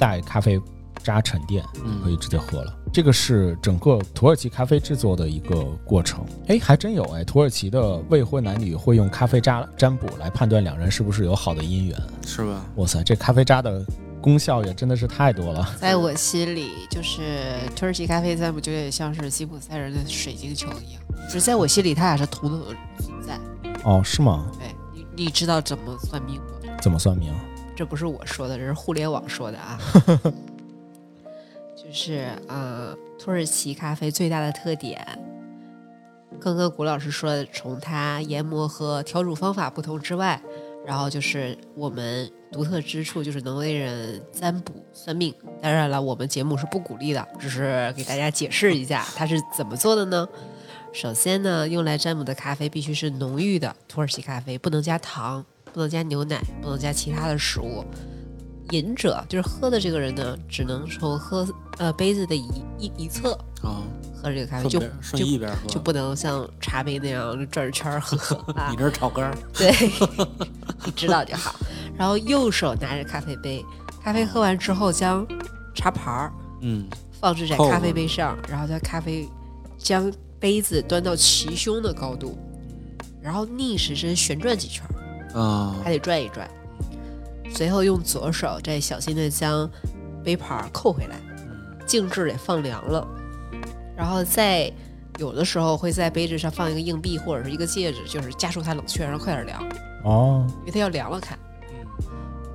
[0.00, 0.60] 带咖啡
[1.06, 2.76] 渣沉淀，嗯可以直接喝了。
[2.92, 6.24] 这个是整个土耳其咖啡制作的一个过程。
[6.48, 11.96] 哎，还真有哎，土耳其的未婚男女会用咖啡渣占卜来判断两人是不是有好的姻缘。
[12.26, 12.66] 是吧？
[12.76, 13.84] 哇塞，这咖啡渣的
[14.20, 15.74] 功效也真的是太多了。
[15.78, 23.38] 在我心里，就是土耳其咖啡占卜就有点像是吉普赛人的水晶球一样，就是在我心里，它俩是同等的存在。
[23.84, 24.50] 哦，是吗？
[24.58, 26.46] 对，你你知道怎么算命吗？
[26.82, 27.32] 怎么算命？
[27.76, 29.78] 这不是我说的，这是互联网说的啊。
[31.96, 35.02] 是呃，土耳其咖啡最大的特点，
[36.38, 40.38] 刚刚谷老师说，从它研磨和调煮方法不同之外，
[40.86, 45.34] 然后就是我们独特之处就是能为人占卜算命。
[45.62, 50.28] 当然了，我们节目是不鼓励的，只是给大家解释一下它是怎么做的呢？
[50.92, 57.82] 首先呢，用来占卜的咖啡必须是浓郁的土耳其咖啡，不能加糖，不能加牛奶，不能加其他的食物。
[58.70, 61.46] 饮者就是喝的这个人呢，只能从喝
[61.78, 62.48] 呃杯子的一
[62.78, 63.82] 一一侧啊，
[64.14, 68.76] 喝这个咖啡，就顺便顺一边喝，就不能像茶杯那样转着圈儿喝 啊你。
[68.76, 69.70] 这是炒肝儿，对，
[70.84, 71.54] 你知道就好。
[71.96, 73.64] 然后右手拿着咖啡杯，
[74.02, 75.26] 咖啡喝完之后将
[75.74, 76.86] 茶盘儿嗯，
[77.20, 79.28] 放置在咖啡杯上，然后将咖啡
[79.78, 82.36] 将杯子端到齐胸的高度，
[83.22, 84.84] 然后逆时针旋转几圈
[85.34, 86.48] 儿，啊还，得转一转。
[87.52, 89.70] 随后用左手再小心的将
[90.22, 91.16] 杯盘儿扣回来，
[91.86, 93.06] 静置得放凉了，
[93.96, 94.72] 然后再
[95.18, 99.62] 有的时候会在杯子上放一个硬币或者是一个戒指，就是加速它冷却，让它快点凉，
[100.04, 101.38] 哦，因为它要凉了看。
[101.38, 101.46] 嗯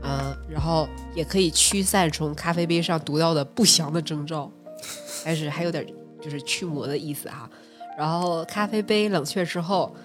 [0.04, 4.51] 嗯，然后也可以驱散从咖啡杯上读到的不祥的征兆，
[5.23, 5.86] 还是还有点
[6.19, 7.47] 就是驱魔的意思哈。
[7.95, 9.95] 然后咖啡杯冷却之后，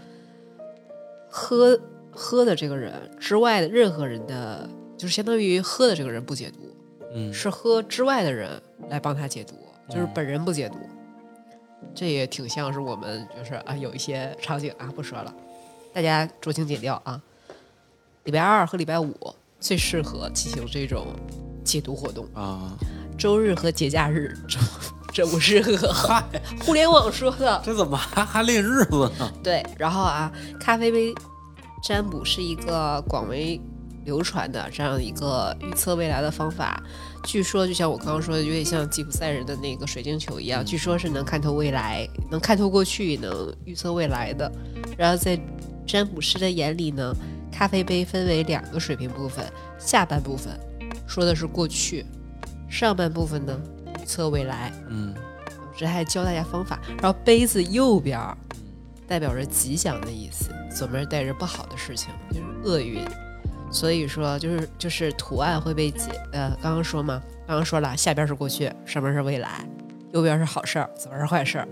[1.30, 6.76] 喝喝的这个人之外的任何人的，就是相当于喝的这个人不解毒，
[7.12, 9.54] 嗯，是喝之外的人来帮他解毒，
[9.88, 10.76] 就是本人不解读。
[11.94, 15.34] 这也挺像是我们就是啊，有一些场景啊，不说了，
[15.92, 17.20] 大家酌情解掉啊。
[18.24, 19.14] 礼拜二和礼拜五
[19.60, 21.06] 最适合进行这种
[21.64, 22.76] 解毒活动，啊，
[23.16, 24.58] 周日和节假日这
[25.12, 26.22] 这不适合。
[26.64, 29.32] 互联网说的这怎么还还列日子呢？
[29.44, 31.14] 对，然后啊，咖啡杯
[31.84, 33.60] 占卜是一个广为
[34.06, 36.82] 流传的这样一个预测未来的方法。
[37.24, 44.50] 据说，就像我刚刚说的，有点像吉普赛人的那个水晶球一样，据说是能看透未来，能看透过去，也能预测未来的。
[44.96, 45.38] 然后在
[45.84, 47.12] 占卜师的眼里呢，
[47.52, 49.44] 咖啡杯分为两个水平部分，
[49.76, 50.58] 下半部分
[51.06, 52.06] 说的是过去，
[52.70, 53.60] 上半部分呢
[54.00, 54.72] 预测未来。
[54.88, 55.12] 嗯
[55.60, 56.80] 我这还教大家方法。
[57.02, 58.38] 然后杯子右边儿
[59.08, 63.04] 代表着吉祥的意思，左边带着不好的事情，就是厄运。
[63.76, 69.68] 所以说，就是就是图案会被解，呃，刚刚说嘛，刚刚说了，下边是过去，上边是未来，
[70.14, 71.68] 右边是好事儿，左边是坏事儿。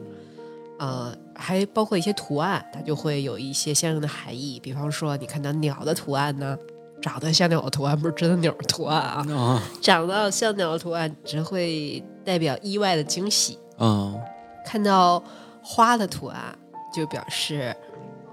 [0.79, 4.61] 呃，还包括一些图案，它就会有一些相应的含义。
[4.63, 6.55] 比方说，你看到鸟的图案呢，
[7.01, 13.59] 长得像鸟的图案，不是真的鸟的图案啊，啊长得像鸟的图案只会代表意外的惊喜。
[13.79, 14.21] 嗯
[14.67, 15.25] 看到
[15.63, 16.55] 花的图案，
[16.95, 17.75] 就表示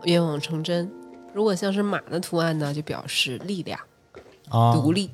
[0.03, 0.89] 愿望成真；
[1.33, 3.79] 如果像是马的图案呢，就表示力量、
[4.49, 5.09] 啊，独立。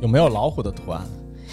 [0.00, 1.02] 有没有老虎的图案？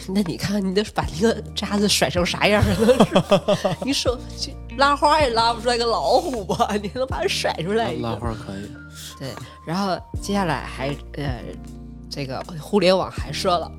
[0.10, 6.68] 那你看，你得把那个渣子甩成啥样儿 你手去拉花也拉不出来个老虎吧？
[6.82, 8.20] 你还能把它甩出来一拉个？
[8.22, 8.68] 花可以，
[9.20, 9.30] 对，
[9.66, 11.44] 然后接下来还呃，
[12.10, 13.72] 这个互联网还说了，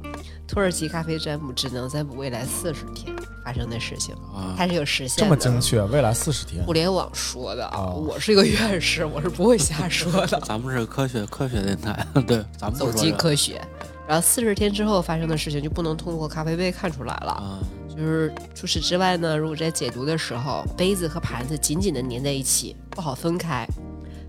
[0.53, 3.11] 土耳其咖啡占卜只能占卜未来四十天
[3.43, 5.31] 发生的事情，啊它是有时限的这。
[5.31, 6.75] 么精确，未来四十天互。
[6.75, 10.39] 联网说的啊，哦我是一个院士，我是不会瞎说的。
[10.45, 13.67] 咱们是科学科学电台，对，咱们不走进科学，
[14.07, 17.33] 然后四十天之后发生的事情就不能通过咖啡杯看出来了。
[17.33, 23.67] 啊，就是除此之外呢，如果在解读的时候，杯子和盘子紧紧的粘在一起，不好分开，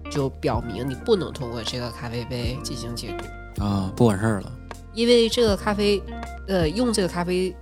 [0.09, 3.13] 就表明你不能通过这个咖啡杯进行解
[3.57, 4.49] 读，啊，不管事儿了，
[4.93, 6.01] 因为这个咖啡，
[6.47, 7.56] 呃，用这个咖啡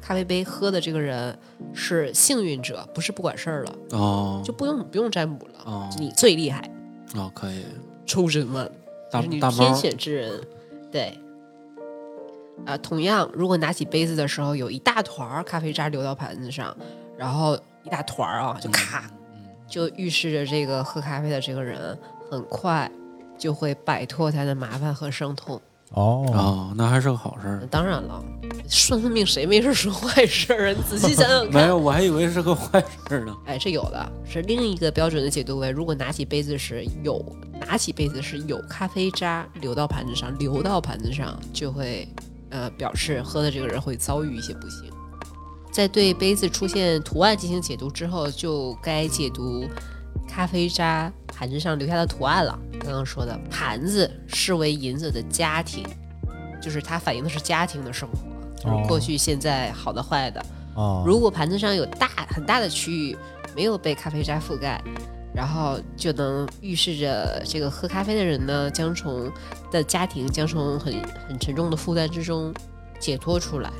[0.00, 1.36] 咖啡杯喝的这个人
[1.72, 6.68] 是幸运者，不是不管事儿了，哦，就不用不用占卜了，哦你最厉害
[7.14, 7.64] 哦，可以
[8.06, 8.70] ，，chosen one。
[9.10, 10.40] 大就是你大天猫选之人，
[10.90, 11.18] 对。
[12.64, 16.76] 啊、同样，如果拿起杯子的时候有一大团儿咖啡渣流到盘子上，
[17.18, 19.10] 然后一大团儿啊，就咔，
[19.66, 21.98] 就预示着这个喝咖啡的这个人
[22.30, 22.90] 很快
[23.36, 25.60] 就会摆脱他的麻烦和伤痛。
[25.94, 27.66] 哦，哦，那还是个好事儿。
[27.70, 28.24] 当然了，
[28.66, 30.74] 算算命谁没事说坏事儿啊？
[30.76, 31.52] 你仔细想想看。
[31.52, 33.36] 没有，我还以为是个坏事儿呢。
[33.44, 37.22] 哎，这有的是另一个标准的解读为：如果拿起杯子时有
[37.66, 42.08] 拿起杯子时有咖啡渣流到盘子上，流到盘子上就会
[42.48, 44.90] 呃表示喝的这个人会遭遇一些不幸。
[45.70, 49.66] 在对杯子出现图案进行解读之后，就该解读
[50.28, 52.58] 咖啡渣盘子上留下的图案了。
[52.80, 55.84] 刚刚说的盘子视为银子的家庭，
[56.60, 58.16] 就是它反映的是家庭的生活，
[58.56, 60.44] 就是过去、现在、好的、坏的。
[60.74, 63.16] 哦，如果盘子上有大很大的区域
[63.54, 64.82] 没有被咖啡渣覆盖，
[65.34, 69.30] 然后就能预示着这个喝咖啡的人呢，将从
[69.70, 70.94] 的家庭将从很
[71.28, 72.52] 很沉重的负担之中
[72.98, 73.70] 解脱出来。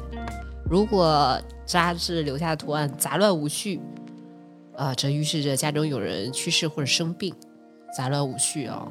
[0.70, 3.80] 如果渣质留下的图案杂乱无序，
[4.76, 7.34] 啊、这预示着家中有人去世或者生病，
[7.96, 8.90] 杂乱无序啊、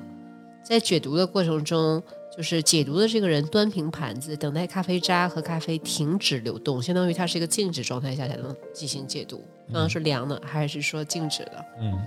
[0.63, 2.01] 在解读的过程中，
[2.35, 9.43] 就是解读的这个人端平盘子，等待咖啡渣和咖啡停止流动，相当于它是一个静止状态下才能进行解读。
[9.67, 11.65] 刚刚是凉的，还是说静止的？
[11.79, 12.05] 嗯，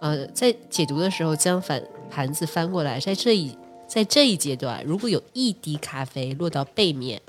[0.00, 7.20] 呃，在解读的时候，将反盘子翻过来，在这一在这一阶段，如果有一滴咖啡落到背面，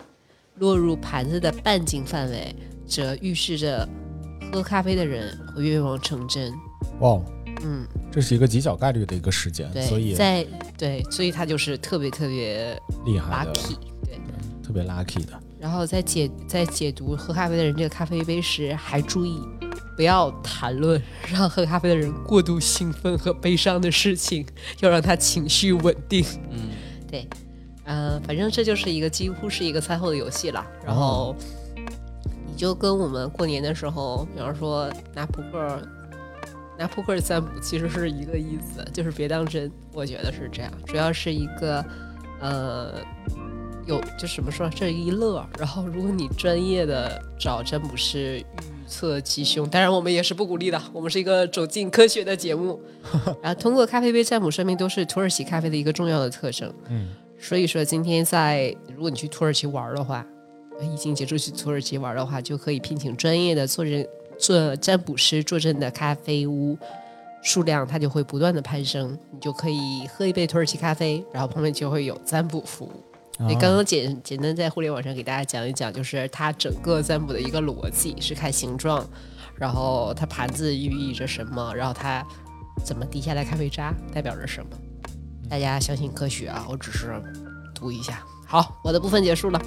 [0.56, 2.56] 落入盘子的半径范围，
[2.88, 3.88] 则预示着
[4.52, 6.54] 喝咖啡的人会愿望成真。
[7.00, 7.20] 哇，
[7.64, 10.46] 嗯，这是一个极小概率的一个事件，所以在
[10.78, 13.76] 对，所以他就是特别特别厉害的，lucky。
[14.04, 14.20] 对，
[14.64, 15.40] 特别 lucky 的。
[15.60, 19.40] 然后在解在解读喝咖啡的人这个咖啡杯时，还注意
[19.96, 24.46] 不要谈论 让喝咖啡的人过度兴奋和悲伤的事情，
[24.82, 26.24] 要让他情绪稳定。
[26.52, 26.70] 嗯，
[27.10, 27.28] 对，
[27.86, 30.64] 嗯、反正这就是一个几乎是一个餐后的游戏了。
[30.86, 31.36] 然后
[32.56, 35.78] 你就跟我们过年的时候，比方说拿扑克。
[36.78, 40.70] 拿扑克占卜其实是一个意思，就是别当真，我觉得是这样。
[40.86, 41.84] 主要是一个，
[42.42, 42.96] 呃，
[43.86, 45.46] 有就怎么说，这一乐。
[45.58, 48.44] 然后如果你专业的找占卜师预
[48.88, 49.70] 测吉凶。
[49.70, 52.82] 当然，我们也是不鼓励的，我们是一个走进科学的节目。
[53.42, 56.74] 然后，通过咖啡杯占卜说明，都是土耳其咖啡的一个重要的特征。
[56.90, 57.08] 嗯，
[57.40, 60.26] 所以说，今天在如果你去土耳其玩的话，
[60.82, 64.08] 疫情结束去土耳其玩的话，就可以聘请专业的坐镇
[64.38, 66.78] 做占卜师坐镇的咖啡屋。
[67.42, 72.92] 数量它就会不断的攀升，你就可以喝一杯土耳其咖啡，然后旁边就会有占卜服务。
[73.38, 79.08] 啊你刚刚简简单在互联网上给大家讲一讲，就是它整个占卜的一个逻辑是看形状，
[79.58, 82.26] 然后它盘子寓意着什么，然后它
[82.84, 84.72] 怎么滴下来咖啡渣代表着什么。
[85.48, 87.14] 大家相信科学啊，我只是
[87.76, 88.24] 读一下。
[88.48, 89.62] 好，我的部分结束了。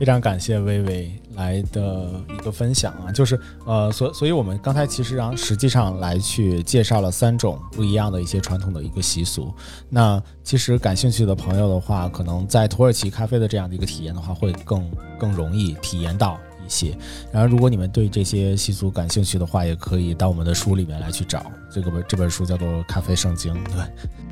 [0.00, 9.52] 非常感谢薇薇来的一个分享啊，就是呃，所所以我们刚才其实让实际上来去介绍了三种不一样的一些传统的一个习俗。
[9.90, 16.96] 那其实感兴趣的朋友的话，可能在土耳其咖啡的这样的一个体验的话，会更更容易体验到一些。
[17.30, 23.52] 然后，如果你们对这些习俗感兴趣的话，也可以到我们的书里面来去找这个本这本书叫做《咖啡圣经》。
[23.64, 23.84] 对，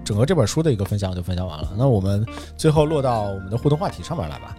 [0.02, 1.74] 整个这本书的一个分享就分享完了。
[1.76, 2.24] 那我们
[2.56, 4.56] 最后落到我们的互动话题上面来吧。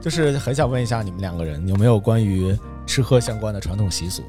[0.00, 4.22] 就是很想问一下你们两个人有没有关于吃喝相关的传统习俗？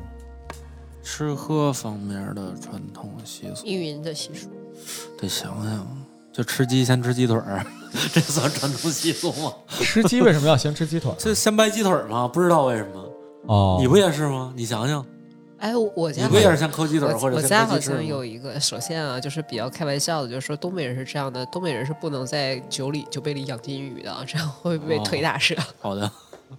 [1.03, 4.49] 吃喝方面的传统习俗，依云的习俗，
[5.17, 5.87] 得想想，
[6.31, 7.65] 就吃鸡先吃鸡腿儿，
[8.13, 9.51] 这算传统习俗吗？
[9.79, 11.11] 吃鸡为什么要先吃鸡腿？
[11.17, 12.27] 这先掰鸡腿儿吗？
[12.27, 13.09] 不知道为什么，
[13.47, 14.53] 哦，你不也是吗？
[14.55, 15.03] 你想想，
[15.61, 17.79] 哎，我家你不也是先抠鸡腿或我者我家好？
[17.79, 26.11] 像有一个，首先啊，就是比较开玩笑的，就是说东北人是这样的，东北人是不能在酒里酒杯里养金鱼的，这样会被哦腿打折，好的，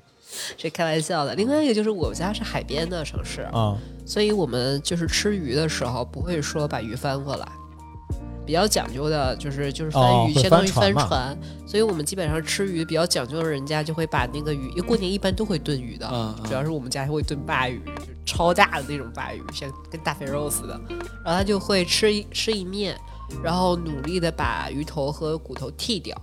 [0.57, 1.34] 这开玩笑的。
[1.34, 3.76] 另外一个就是我家是海边的城市，啊，
[4.07, 7.48] 所以我们就是吃鱼的时候不会说把鱼翻过来，
[8.45, 16.07] 比较讲究的就是就是翻鱼，哦相当于翻船所以我们基本上吃鱼比较讲究的人家就会把那个鱼，因为过年一般都会炖鱼的，
[16.45, 20.80] 主要是我们家会炖鲅鱼，就超大的那种鲅鱼，像跟大肥肉似的，
[21.24, 22.97] 然后他就会吃一吃一面，
[23.43, 26.16] 然后努力的把鱼头和骨头剔掉。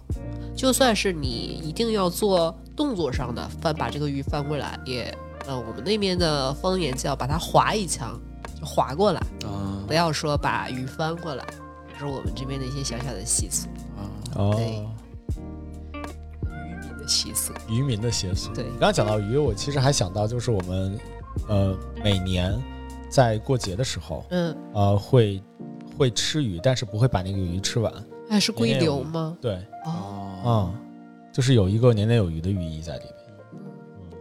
[0.55, 5.15] 就算是你一定要做动作上的翻，把这个鱼翻过来，也
[5.47, 8.20] 呃，我们那边的方言叫把它划一枪，
[8.59, 11.55] 就划过来，啊不要说把鱼翻过来，这
[11.99, 14.01] 是我们这边的一些小小的习俗，啊，
[14.55, 14.91] 对哦，
[16.43, 17.53] 渔民的习俗。
[17.69, 18.53] 渔民的习俗。
[18.53, 20.99] 对你刚刚讲到鱼，我其实还想到就是我们
[21.47, 22.57] 呃每年
[23.09, 25.41] 在过节的时候，嗯，呃会
[25.97, 27.91] 会吃鱼，但是不会把那个鱼吃完。
[28.29, 29.35] 还是归流吗？
[29.41, 30.73] 对，哦，哦，啊、
[31.33, 33.13] 就是有一个年年有余的寓意在里面。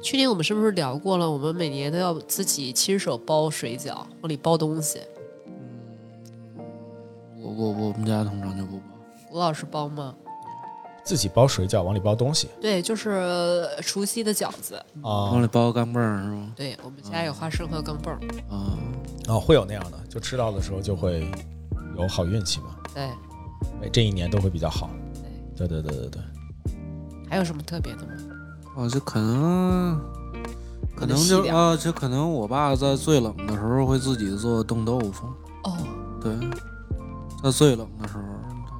[0.00, 1.30] 去年我们是不是聊过了？
[1.30, 5.00] 我们每年都要自己亲手包水饺，往里包东西。
[7.40, 8.84] 我我我们家通常就不包，
[9.30, 10.14] 吴老师包吗？
[11.04, 14.74] 自己包水饺，往里包东西对，就是除夕的饺子。
[15.02, 16.52] 啊往里包个干蹦儿是吗？
[16.54, 18.20] 对我们家有花生和干蹦儿。
[18.50, 18.76] 啊，
[19.28, 21.30] 啊，会有那样的，就吃到的时候就会
[21.96, 23.08] 有好运气嘛，对，
[23.80, 24.90] 每这一年都会比较好。
[25.56, 26.22] 对对对对对，
[27.28, 28.12] 还有什么特别的吗？
[28.76, 30.00] 哦，这可能。
[30.94, 35.26] 可能就啊，这可能我爸在最冷的时候会自己做冻豆腐，
[35.62, 35.76] 哦，
[36.20, 36.34] 对，
[37.42, 38.22] 在最冷的时候，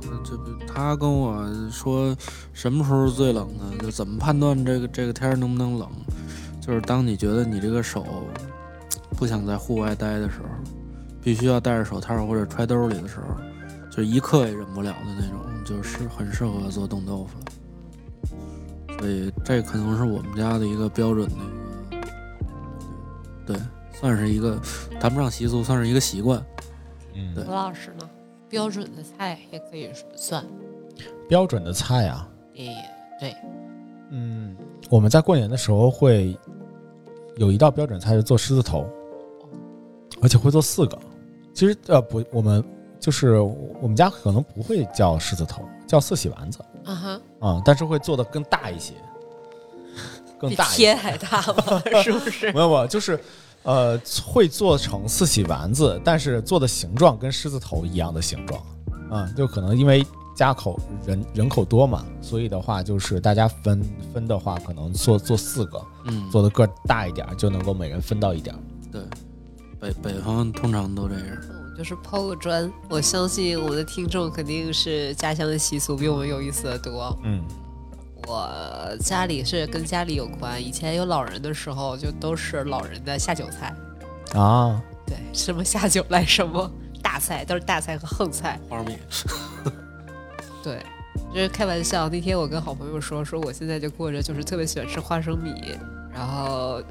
[0.01, 2.17] 他这他跟我说
[2.53, 3.65] 什么时候最冷呢？
[3.81, 5.89] 就怎么判断这个这个天儿能不能冷？
[6.61, 8.05] 就是当你觉得你这个手
[9.17, 10.49] 不想在户外待的时候，
[11.23, 13.35] 必须要戴着手套或者揣兜里的时候，
[13.91, 17.45] 就一刻也忍不了的那种，就是很适合做冻豆腐了。
[18.99, 23.57] 所以这可能是我们家的一个标准的一个，对，
[23.93, 24.61] 算是一个
[25.01, 26.45] 谈不上习俗，算是一个习惯。
[27.15, 28.09] 嗯，对吴老师呢？
[28.49, 30.45] 标准的菜也可以算。
[31.29, 32.75] 标准的菜啊，也
[33.21, 33.35] 对，
[34.11, 34.57] 嗯，
[34.89, 36.37] 我们在过年的时候会
[37.37, 38.89] 有一道标准菜是做狮子头，
[40.23, 40.99] 而且会做四个。
[41.53, 42.65] 其实呃不，我们
[42.99, 48.95] 就是我们家可能不会叫狮子头，叫四喜丸子啊哈，啊、但是会做的更大一些，
[50.39, 50.77] 更大一些。
[50.77, 51.83] 天还大吗？
[52.03, 52.51] 是不是？
[52.55, 53.21] 没有没有，就是
[53.63, 58.63] 呃会做成四喜丸子，但是做的形状跟狮子头一样的形状，
[59.11, 60.05] 啊、就可能因为
[60.35, 63.83] 家口人人口多嘛，所以的话就是大家分
[64.13, 68.59] 分的话，可能做做四个，嗯，做的个儿大一点儿，就能够每人分到一点儿。
[68.93, 69.03] 对，
[69.81, 71.25] 北北方通常都这样。
[71.77, 77.17] 就是抛个砖，我相信我们的听众肯定是家乡的习俗比我们有意思的多。
[77.23, 77.41] 嗯，
[78.29, 83.75] 我家里是跟家里有关，以前有老人的时候，就都是老人的下酒菜。
[84.39, 86.71] 啊，对，什么下酒来什么
[87.03, 88.61] 大菜，都是大菜和横菜。
[88.69, 88.99] 花生米，
[90.63, 90.83] 对，
[91.33, 92.07] 就是开玩笑。
[92.11, 95.79] 那天我跟好朋友说，说我现在就过着就是特别喜欢吃花生米，
[96.13, 96.83] 然后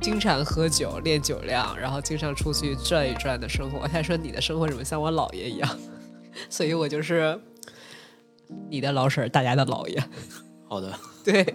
[0.00, 3.86] 经常喝酒、练酒量，然后经常出去转一转的生活。
[3.86, 5.78] 他说你的生活怎么像我姥爷一样？
[6.50, 7.40] 所以我就是
[8.68, 10.02] 你的老婶儿，大家的姥爷。
[10.68, 10.92] 好的，
[11.24, 11.54] 对，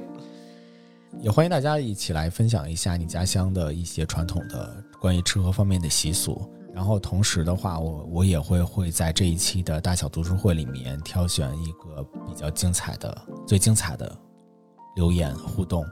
[1.20, 6.48] 也欢迎大家一起来分享一下你家乡的一些传统的关于吃喝方面的习俗。
[6.74, 14.16] 然后同时的话，我我也会会在这一期的大小读书会里面挑选一个比较精彩的、最精彩的
[14.96, 15.84] 留言互动，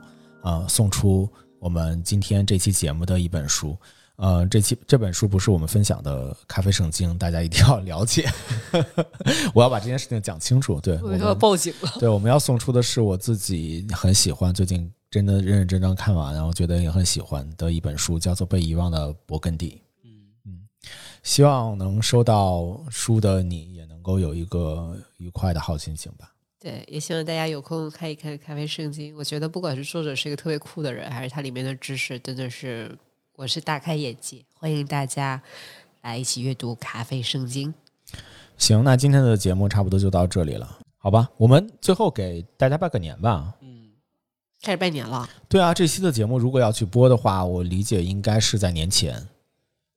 [0.43, 1.28] 呃，送出
[1.60, 3.76] 我们今天这期节目的一本书。
[4.18, 8.30] 呃，这期这本书不是我们分享的《咖啡圣经》，大家一定要了解。
[9.53, 10.80] 我要把这件事情讲清楚。
[10.80, 11.91] 对，我我要报警了。
[11.99, 19.70] 对，我们要送出的是我自己很喜欢，最近真的认认真真看完，然后觉得也很喜欢的一本书，叫做《被遗忘的勃艮第》。
[20.03, 20.09] 嗯
[20.45, 20.59] 嗯
[21.22, 26.32] 希望能收到书的你也能够有一个愉快的好心情吧。
[26.57, 29.13] 对，也希望大家有空看一看《咖啡圣经》。
[29.18, 32.97] 我觉得不管是作者是一个特别酷的人，还是它里面的知识，真的是
[33.38, 34.46] 我是大开眼界。
[34.54, 35.42] 欢迎大家
[36.02, 37.74] 来一起阅读《咖啡圣经》。
[38.58, 41.30] 行，那今天的节目差不多就到这里了，好吧？
[41.36, 43.54] 我们最后给大家拜个年吧。
[43.60, 43.90] 嗯，
[44.62, 49.28] 开始拜年了，对啊，这期的节目如果要去播的话，我理解应该是在年前。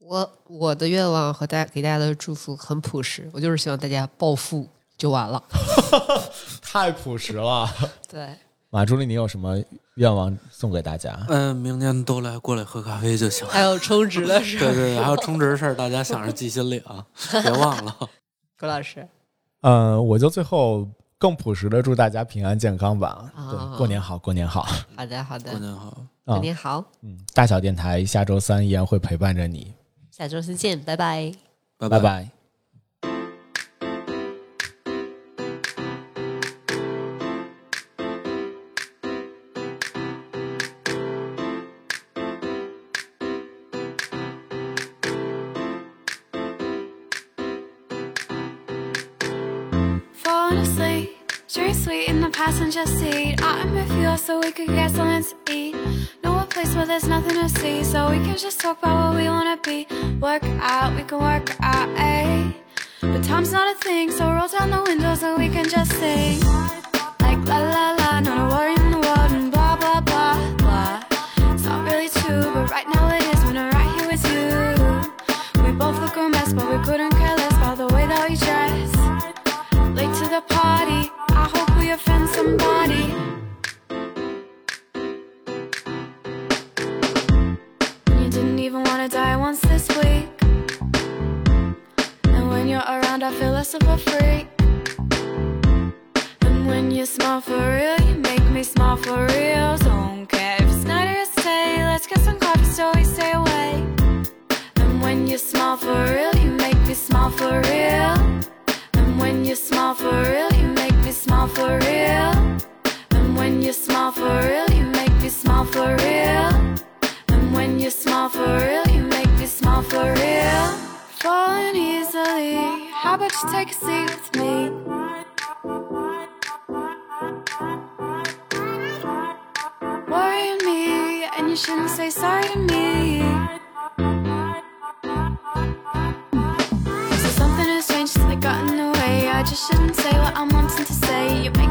[0.01, 5.41] 我我的愿望和大家给大家的祝福很朴实，我就是希望大家暴富就完了。
[6.61, 7.72] 太朴实了。
[8.09, 8.34] 对，
[8.70, 9.58] 马助理，你有什么
[9.94, 11.18] 愿望送给大家？
[11.28, 13.52] 嗯、明年都来过来喝咖啡就行了。
[13.52, 14.60] 还有充值的事儿。
[14.60, 17.04] 对对，对还有充值的事儿，大家想着记心里啊，
[17.42, 17.96] 别忘了。
[18.60, 19.08] 郭老师，
[19.62, 20.86] 呃，我就最后
[21.18, 23.32] 更朴实的祝大家平安健康吧。
[23.78, 24.66] 过年好，过年好。
[24.94, 29.72] 好的好的过，年好，过啊，年好，嗯，大小电台下周三依然会陪伴着你，
[30.10, 31.32] 下周四见，拜拜。
[31.78, 32.38] 拜拜拜。
[52.68, 53.44] In the passenger.
[53.44, 55.74] I'm with you so we could get something to eat.
[56.22, 59.22] Know a place where there's nothing to see, so we can just talk about what
[59.22, 59.86] we wanna be.
[60.20, 62.52] Work out, we can work out, eh?
[63.00, 66.40] But time's not a thing, so roll down the window so we can just sing.
[67.20, 68.78] Like la la la, not a worry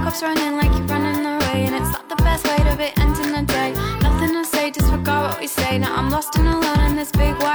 [0.08, 3.34] Your running like you're running away, and it's not the best way to be ending
[3.34, 3.74] the day.
[4.02, 5.78] Nothing to say, disregard what we say.
[5.78, 7.47] Now I'm lost and alone in this big white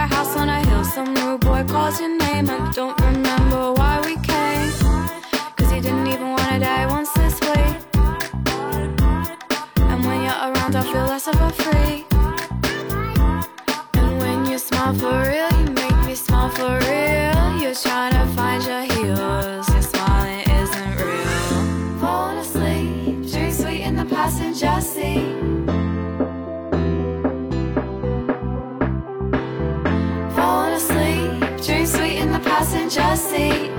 [33.22, 33.71] say